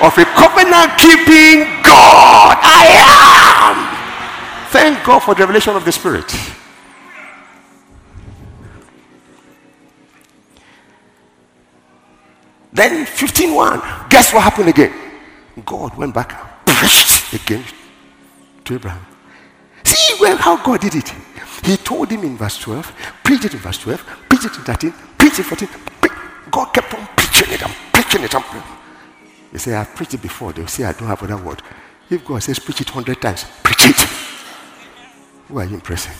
[0.00, 2.56] of a covenant keeping God.
[2.62, 3.76] I am.
[4.70, 6.30] Thank God for the revelation of the Spirit.
[12.72, 14.08] Then 15.1.
[14.08, 14.94] Guess what happened again?
[15.66, 16.32] God went back
[16.66, 17.64] and again
[18.64, 19.04] to Abraham.
[19.84, 21.12] See well how God did it.
[21.62, 22.92] He told him in verse 12,
[23.22, 25.68] preach it in verse 12, preach it in 13, preach it in 14.
[26.50, 28.34] God kept on preaching it and preaching it.
[28.34, 28.44] And
[29.52, 30.52] They say, I've preached it before.
[30.52, 31.62] They'll say, I don't have another word.
[32.08, 34.08] If God says, preach it 100 times, preach it.
[35.48, 36.12] Who are you impressing?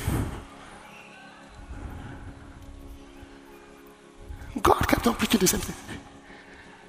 [4.63, 5.77] God kept on preaching the same thing.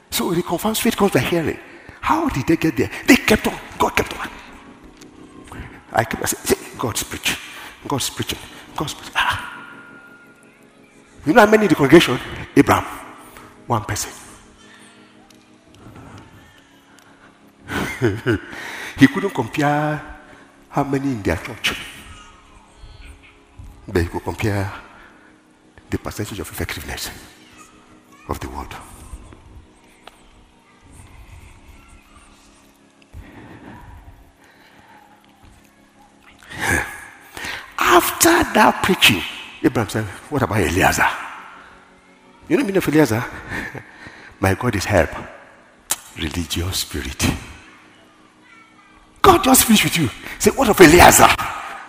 [0.10, 1.60] So he confirms faith comes by hearing.
[2.02, 2.92] How did they get there?
[3.08, 3.58] They kept on.
[3.78, 4.30] God kept on.
[5.94, 7.38] I kept on saying, God's preaching.
[7.88, 8.40] God's preaching.
[8.76, 9.14] God's preaching.
[9.16, 9.52] Ah.
[11.26, 12.20] You know how many in the congregation?
[12.56, 12.86] Abraham.
[13.68, 14.12] One person.
[18.98, 20.02] he couldn't compare
[20.70, 21.76] how many in their church.
[23.88, 24.72] But he could compare
[25.90, 27.10] the percentage of effectiveness
[28.28, 28.74] of the word.
[37.92, 39.22] After that preaching,
[39.62, 41.10] Abraham said, What about Eliezer?
[42.48, 43.22] You know, mean of Eliezer?
[44.40, 45.10] My God is help.
[46.16, 47.22] Religious spirit.
[49.22, 50.10] God just finished with you.
[50.40, 51.28] Say, What of Eliezer?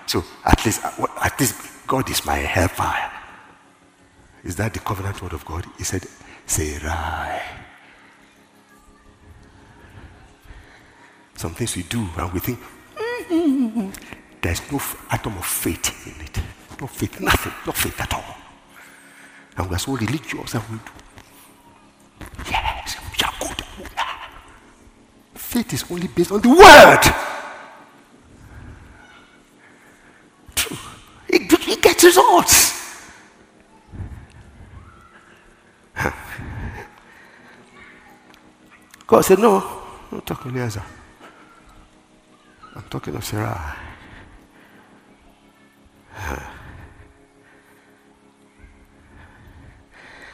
[0.06, 0.84] So at least,
[1.22, 1.54] at least
[1.86, 2.94] God is my helper.
[4.42, 5.64] Is that the covenant word of God?
[5.78, 6.04] He said,
[6.46, 7.40] Sarai.
[11.36, 12.58] Some things we do and we think,
[13.28, 13.90] mm-hmm.
[14.42, 16.40] There's no atom of faith in it.
[16.80, 18.36] No faith, nothing, no faith at all.
[19.56, 20.90] And we are so religious and we do.
[22.50, 23.62] Yes, we are good.
[25.34, 27.02] Faith is only based on the word.
[30.56, 30.76] True.
[31.28, 32.72] It, it gets results.
[39.06, 40.82] God said, No, I'm not talking Eliezer.
[42.74, 43.76] I'm talking of Sarah.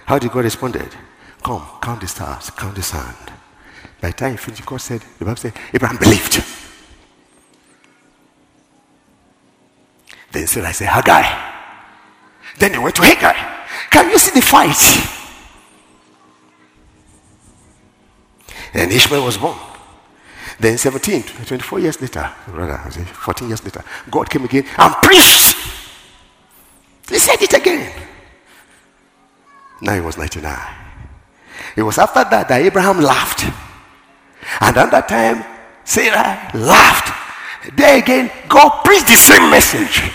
[0.09, 0.74] How did God respond?
[1.42, 3.30] Come, count the stars, count the sand.
[4.00, 6.42] By the time he finished, God said, the Bible said, Abraham believed.
[10.32, 11.24] Then Sarah said, Hagar.
[12.59, 13.34] Then they went to Hagar.
[13.90, 14.80] Can you see the fight?
[18.72, 19.59] And Ishmael was born.
[20.59, 25.54] Then 17, 24 years later, rather, 14 years later, God came again and preached.
[27.11, 28.09] He said it again.
[29.81, 30.59] Now he was 99.
[31.76, 33.45] It was after that that Abraham laughed.
[34.61, 35.45] And at that time,
[35.85, 37.14] Sarah laughed.
[37.76, 40.11] There again, God preached the same message.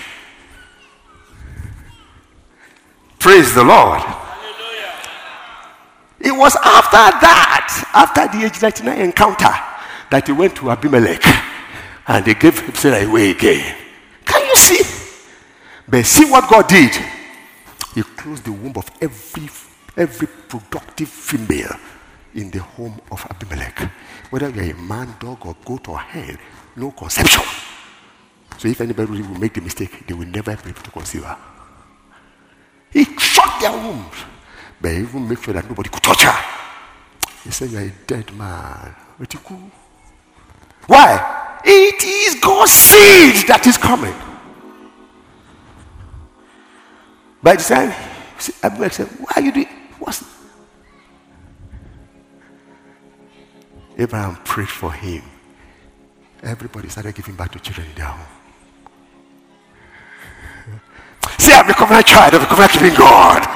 [3.19, 4.01] Praise the Lord.
[4.01, 4.93] Hallelujah.
[6.19, 9.53] It was after that, after the age 99 encounter,
[10.09, 11.25] that he went to Abimelech
[12.07, 13.75] and they gave Sarah away again.
[14.25, 14.83] Can you see?
[15.87, 16.91] But see what God did.
[17.93, 19.49] He closed the womb of every
[19.95, 21.75] every productive female
[22.33, 23.91] in the home of Abimelech.
[24.31, 26.37] Whether you're a man, dog, or goat, or hen,
[26.75, 27.43] no conception.
[28.57, 31.37] So if anybody will make the mistake, they will never be able to conceive her.
[32.91, 34.15] He shut their wombs,
[34.81, 36.35] but he even make sure that nobody could touch her.
[37.43, 38.95] He said, You're a dead man.
[40.87, 41.59] Why?
[41.65, 44.13] It is God's seed that is coming.
[47.43, 47.93] By the time
[48.63, 49.67] Abimelech said, Why are you doing?
[49.99, 50.23] What's
[53.97, 55.21] Abraham prayed for him.
[56.41, 58.25] Everybody started giving back to children in their home.
[61.37, 63.47] See, I'm a covenant child of a covenant keeping God.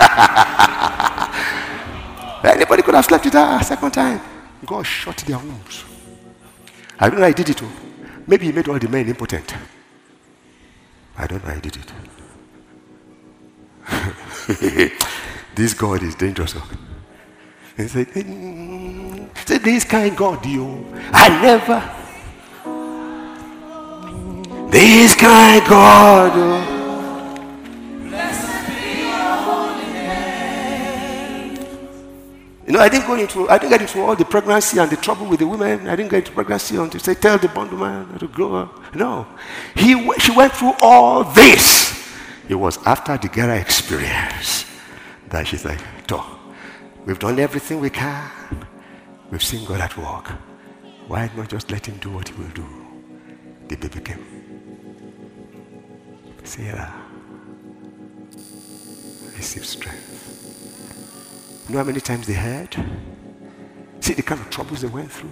[2.45, 4.21] Anybody could have slept with her a second time.
[4.65, 5.85] God shut their wombs.
[6.99, 7.57] I don't know he did it.
[7.57, 7.69] Too.
[8.27, 9.55] Maybe he made all the men impotent.
[11.17, 11.91] I don't know he did it.
[15.55, 16.55] this God is dangerous.
[16.55, 16.69] Oh.
[17.77, 18.11] He said,
[19.45, 20.85] say this kind God, you.
[21.11, 21.81] I never.
[24.71, 26.31] This kind God.
[26.35, 26.73] Oh.
[32.67, 34.97] You know, I didn't go into, I didn't get into all the pregnancy and the
[34.97, 35.88] trouble with the women.
[35.88, 38.93] I didn't get into pregnancy until say, tell the bondwoman to grow up.
[38.93, 39.25] No.
[39.73, 42.07] He, she went through all this.
[42.49, 44.65] It was after the Gerar experience
[45.29, 46.25] that she's like, Toh,
[47.05, 48.31] we've done everything we can.
[49.29, 50.29] We've seen God at work.
[51.07, 52.65] Why not just let him do what he will do?
[53.67, 54.25] The baby came.
[56.43, 56.93] Sarah,
[59.35, 60.13] receive strength.
[61.67, 62.73] You know how many times they heard?
[63.99, 65.29] See the kind of troubles they went through?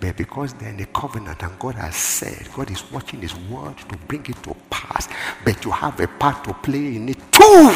[0.00, 3.76] But because they're in a covenant and God has said, God is watching His word
[3.78, 5.08] to bring it to pass,
[5.44, 7.72] but you have a part to play in it too.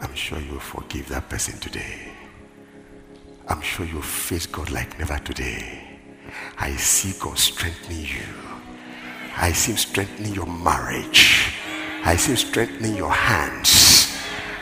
[0.00, 2.12] I'm sure you'll forgive that person today.
[3.48, 5.98] I'm sure you'll face God like never today.
[6.58, 8.24] I see God strengthening you.
[9.36, 11.54] I see Him strengthening your marriage.
[12.06, 14.14] I see him strengthening your hands.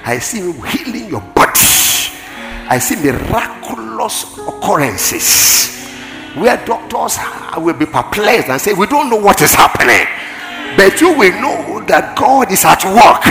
[0.04, 1.81] I see him healing your body.
[2.72, 5.84] I see miraculous occurrences
[6.34, 7.18] where doctors
[7.58, 10.08] will be perplexed and say, We don't know what is happening.
[10.74, 13.28] But you will know that God is at work.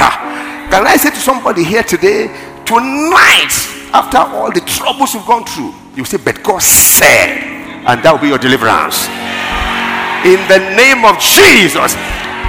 [0.69, 2.27] Can I say to somebody here today,
[2.69, 3.49] tonight,
[3.89, 7.41] after all the troubles you've gone through, you say, But God said,
[7.89, 9.09] and that will be your deliverance.
[10.21, 11.97] In the name of Jesus,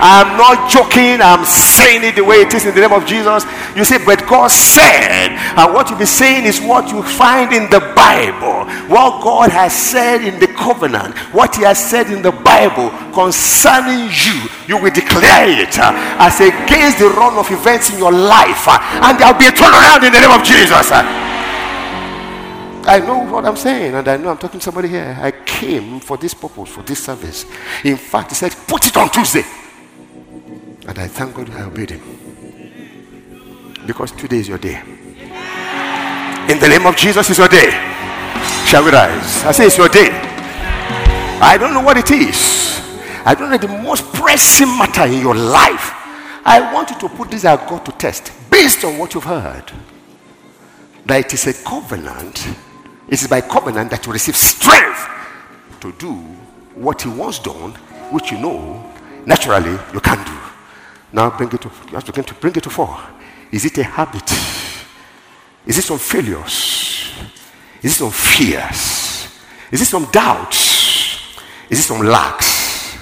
[0.02, 1.22] I'm not joking.
[1.22, 3.46] I'm saying it the way it is in the name of Jesus.
[3.78, 7.70] You say, but God said, and what you'll be saying is what you find in
[7.70, 8.66] the Bible.
[8.90, 14.10] What God has said in the covenant, what He has said in the Bible concerning
[14.10, 18.66] you, you will declare it uh, as against the run of events in your life,
[18.66, 20.90] uh, and there'll be a turnaround in the name of Jesus.
[22.84, 25.16] I know what I'm saying, and I know I'm talking to somebody here.
[25.16, 27.46] I came for this purpose, for this service.
[27.84, 29.44] In fact, he said, put it on Tuesday.
[30.86, 32.02] And I thank God I obeyed him.
[33.86, 34.80] Because today is your day.
[36.48, 37.70] In the name of Jesus is your day.
[38.66, 39.44] Shall we rise?
[39.44, 40.10] I say it's your day.
[41.40, 42.80] I don't know what it is.
[43.24, 45.92] I don't know the most pressing matter in your life.
[46.44, 49.70] I want you to put this at God to test based on what you've heard.
[51.06, 52.46] That it is a covenant.
[53.08, 55.08] It is by covenant that you receive strength
[55.80, 56.12] to do
[56.74, 57.72] what He wants done,
[58.10, 58.92] which you know
[59.26, 60.51] naturally you can't do.
[61.12, 62.98] Now bring it to, you have to, begin to bring it to four.
[63.50, 64.30] Is it a habit?
[65.66, 67.12] Is it some failures?
[67.82, 69.28] Is it some fears?
[69.70, 71.38] Is it some doubts?
[71.68, 72.94] Is it some lacks?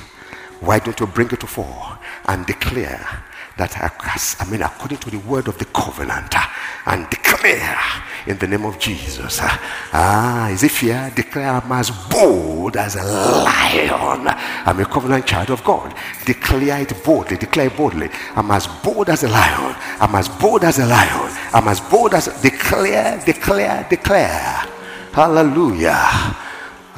[0.60, 3.24] Why don't you bring it to four and declare
[3.60, 6.46] that I, I mean, according to the word of the covenant, uh,
[6.86, 7.78] and declare
[8.26, 9.40] in the name of Jesus.
[9.40, 9.48] Uh,
[9.92, 11.12] ah, fear?
[11.14, 14.28] Declare I'm as bold as a lion.
[14.66, 15.94] I'm a covenant child of God.
[16.24, 17.36] Declare it boldly.
[17.36, 18.08] Declare it boldly.
[18.34, 19.76] I'm as bold as a lion.
[20.00, 21.36] I'm as bold as a lion.
[21.52, 24.66] I'm as bold as declare, declare, declare.
[25.12, 26.48] Hallelujah.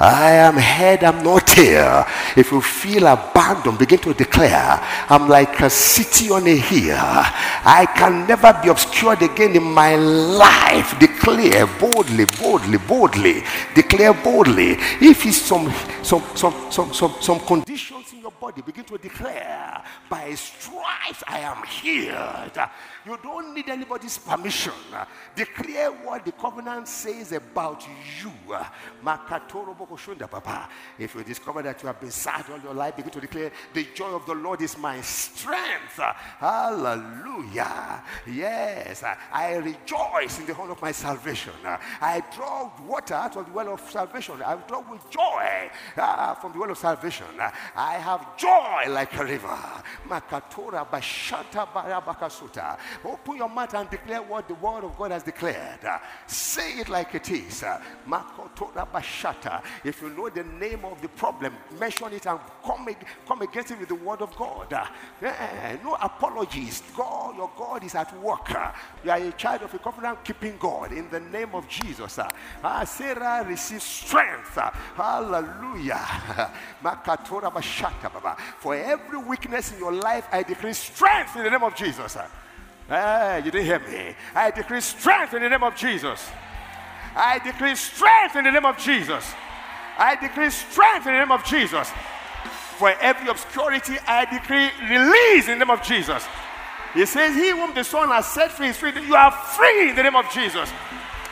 [0.03, 2.05] I am head, I'm not tail.
[2.37, 6.97] If you feel abandoned, begin to declare, I'm like a city on a hill.
[6.99, 10.99] I can never be obscured again in my life.
[10.99, 13.45] Declare boldly, boldly, boldly.
[13.77, 14.73] Declare boldly.
[15.01, 15.73] If it's some
[16.03, 21.39] some some some some, some conditions in your body, begin to declare, by stripes I
[21.41, 22.59] am healed.
[23.07, 24.73] You don't need anybody's permission.
[25.37, 27.85] Declare what the covenant says about
[28.21, 28.33] you.
[30.99, 33.87] If you discover that you have been sad all your life, begin to declare, The
[33.95, 35.99] joy of the Lord is my strength.
[36.39, 38.03] Hallelujah.
[38.27, 41.53] Yes, I rejoice in the horn of my salvation.
[41.65, 44.43] I draw water out of the well of salvation.
[44.43, 47.27] I draw with joy uh, from the well of salvation.
[47.75, 49.59] I have joy like a river.
[50.09, 52.79] Makatora Bashanta Barabakasuta.
[53.05, 55.81] Open your mouth and declare what the word of God has declared.
[56.27, 57.65] Say it like it is.
[58.07, 59.63] Makotora Bashata.
[59.85, 62.87] If you know the name of the problem, mention it and come,
[63.27, 64.73] come against it with the word of God.
[64.73, 64.87] Uh,
[65.83, 66.83] no apologies.
[66.97, 68.49] God, your God is at work.
[69.05, 72.19] You are a child of a covenant keeping God in the name of Jesus.
[72.19, 74.57] Uh, Sarah receives strength.
[74.95, 76.07] Hallelujah.
[78.59, 82.17] For every weakness in your life, I decree strength in the name of Jesus.
[82.89, 84.15] You didn't hear me.
[84.35, 86.29] I decree strength in the name of Jesus.
[87.15, 89.35] I decree strength in the name of Jesus.
[89.99, 91.91] I decree strength in the name of Jesus.
[92.79, 96.25] For every obscurity, I decree release in the name of Jesus.
[96.95, 98.93] He says, He whom the Son has set free is free.
[99.07, 100.71] You are free in the name of Jesus.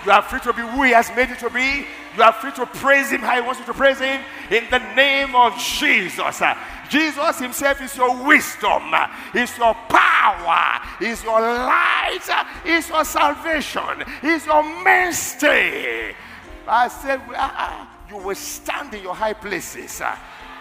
[0.04, 1.86] You are free to be who He has made you to be.
[2.16, 4.78] You are free to praise Him how He wants you to praise Him in the
[4.94, 6.42] name of Jesus.
[6.88, 8.94] Jesus Himself is your wisdom,
[9.34, 16.14] is your power, is your light, is your salvation, is your mainstay.
[16.66, 17.20] I said,
[18.10, 20.00] you will stand in your high places.
[20.00, 20.16] Uh,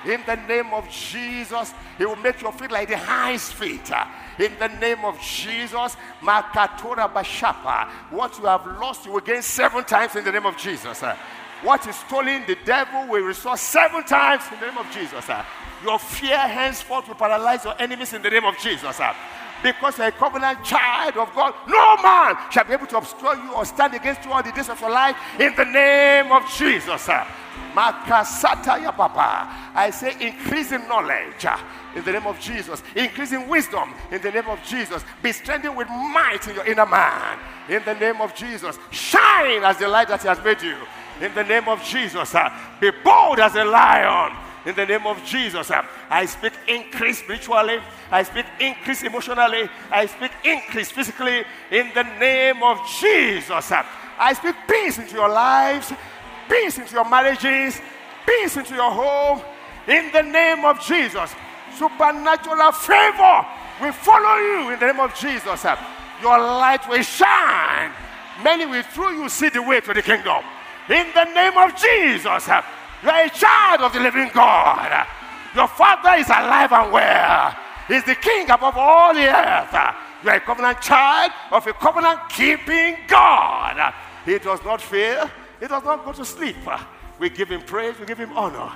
[0.06, 3.92] in the name of Jesus, He will make your feet like the highest feet.
[3.92, 4.06] Uh,
[4.38, 7.90] in the name of Jesus, Makatora Bashapa.
[8.12, 11.04] What you have lost, you will gain seven times in the name of Jesus.
[11.04, 11.18] Uh.
[11.62, 15.26] What is stolen, the devil will restore seven times in the name of Jesus.
[15.84, 19.00] Your fear henceforth will paralyze your enemies in the name of Jesus.
[19.62, 23.54] Because you're a covenant child of God, no man shall be able to obscure you
[23.54, 27.10] or stand against you all the days of your life in the name of Jesus.
[27.76, 31.58] I say increase in knowledge uh,
[31.96, 32.82] in the name of Jesus.
[32.96, 35.04] Increase in wisdom in the name of Jesus.
[35.22, 37.38] Be strengthened with might in your inner man
[37.70, 38.80] in the name of Jesus.
[38.92, 40.78] Shine as the light that He has made you
[41.22, 42.34] in the name of Jesus.
[42.34, 42.50] Uh,
[42.80, 44.36] be bold as a lion
[44.70, 45.72] in the name of Jesus.
[45.72, 47.80] Um, I speak increase spiritually.
[48.12, 49.68] I speak increase emotionally.
[49.92, 53.72] I speak increase physically in the name of Jesus.
[53.72, 53.86] Um,
[54.20, 55.92] I speak peace into your lives,
[56.48, 57.82] peace into your marriages,
[58.26, 59.42] peace into your home
[59.88, 61.34] in the name of Jesus.
[61.76, 63.46] Supernatural favor
[63.82, 65.66] will follow you in the name of Jesus.
[65.66, 65.78] Um,
[66.22, 67.92] your light will shine.
[68.44, 70.44] Many will through you see the way to the kingdom.
[70.90, 72.50] In the name of Jesus.
[73.04, 75.08] You are a child of the living God.
[75.56, 77.56] Your father is alive and well.
[77.88, 79.96] He's the king above all the earth.
[80.24, 83.94] You are a covenant child of a covenant keeping God.
[84.26, 85.30] He does not fail,
[85.60, 86.58] he does not go to sleep.
[87.20, 88.72] We give him praise, we give him honor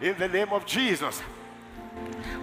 [0.00, 1.22] in the name of Jesus.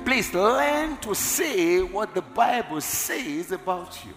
[0.04, 4.14] Please learn to say what the Bible says about you.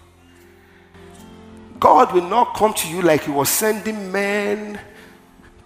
[1.79, 4.79] God will not come to you like he was sending men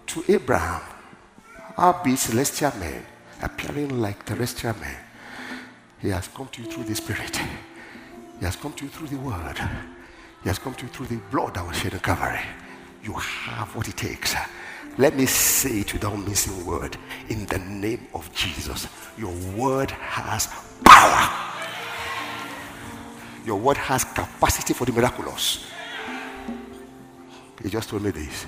[0.06, 0.82] to Abraham.
[1.76, 3.04] I'll be celestial man,
[3.42, 4.96] appearing like terrestrial man.
[6.00, 7.36] He has come to you through the Spirit.
[8.38, 9.58] He has come to you through the Word.
[10.42, 12.42] He has come to you through the blood that was shed in Calvary.
[13.02, 14.34] You have what it takes.
[14.96, 16.96] Let me say it without missing word.
[17.28, 18.86] In the name of Jesus,
[19.18, 20.48] your word has
[20.84, 21.30] power.
[23.44, 25.66] Your word has capacity for the miraculous.
[27.62, 28.46] He just told me this.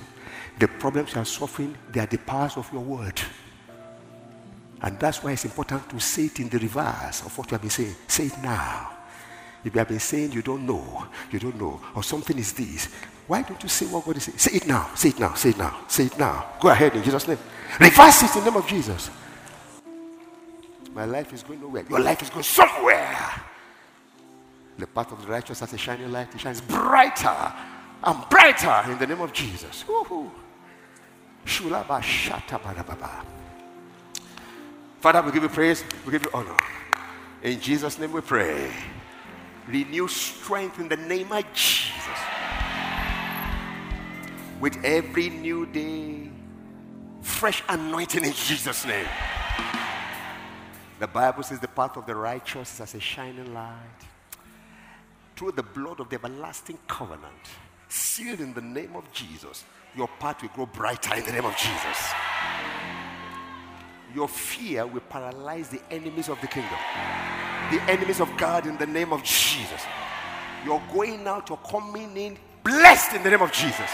[0.59, 3.21] The problems you are suffering, they are the powers of your word.
[4.83, 7.63] And that's why it's important to say it in the reverse of what you have
[7.63, 7.95] been saying.
[8.07, 8.91] Say it now.
[9.65, 12.89] If you have been saying you don't know, you don't know, or something is this,
[13.27, 14.39] why don't you say what God is saying?
[14.39, 16.53] Say it now, say it now, say it now, say it now.
[16.61, 17.39] Go ahead in Jesus' name.
[17.81, 19.11] Reverse it in the name of Jesus.
[20.95, 21.85] My life is going nowhere.
[21.91, 23.43] Your life is going somewhere.
[24.79, 27.53] The path of the righteous as a shining light, it shines brighter
[28.05, 29.85] and brighter in the name of Jesus.
[29.89, 30.31] Woo-hoo.
[35.01, 36.57] Father, we give you praise, we give you honor.
[37.43, 38.71] In Jesus' name we pray.
[39.69, 42.19] Renew strength in the name of Jesus.
[44.61, 46.31] With every new day,
[47.21, 49.07] fresh anointing in Jesus' name.
[50.99, 54.01] The Bible says the path of the righteous is as a shining light.
[55.37, 57.45] Through the blood of the everlasting covenant,
[57.89, 59.65] sealed in the name of Jesus
[59.97, 62.13] your path will grow brighter in the name of Jesus.
[64.15, 66.79] Your fear will paralyze the enemies of the kingdom,
[67.71, 69.83] the enemies of God in the name of Jesus.
[70.65, 73.91] You're going out or coming in blessed in the name of Jesus.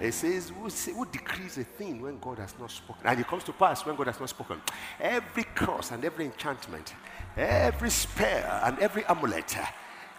[0.00, 3.04] It says, who, say, who decrees a thing when God has not spoken?
[3.04, 4.60] And it comes to pass when God has not spoken.
[5.00, 6.94] Every curse and every enchantment,
[7.36, 9.56] every spell and every amulet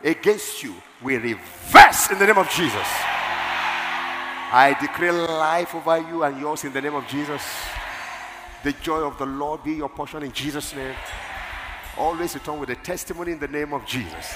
[0.03, 2.87] against you will reverse in the name of Jesus.
[4.51, 7.43] I declare life over you and yours in the name of Jesus.
[8.63, 10.95] The joy of the Lord be your portion in Jesus' name.
[11.97, 14.35] Always return with a testimony in the name of Jesus.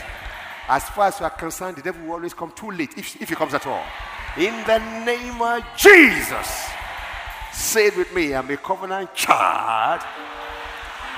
[0.67, 3.29] As far as you are concerned, the devil will always come too late if, if
[3.29, 3.83] he comes at all.
[4.37, 6.69] In the name of Jesus.
[7.51, 8.35] Say it with me.
[8.35, 10.01] I'm a covenant child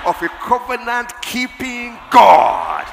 [0.06, 2.86] of a covenant keeping God.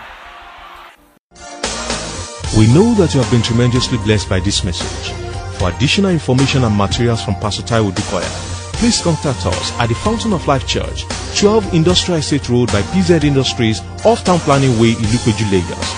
[2.57, 5.32] We know that you have been tremendously blessed by this message.
[5.63, 8.27] For additional information and materials from Pastor Taiwo Odukoya,
[8.73, 11.05] please contact us at the Fountain of Life Church,
[11.39, 15.93] 12 Industrial Estate Road by PZ Industries, off Town Planning Way, Ilupeju, Lagos.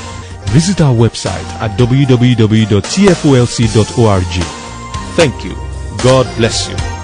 [0.53, 2.75] Visit our website at www.tfolc.org.
[5.15, 5.55] Thank you.
[6.03, 6.94] God bless you.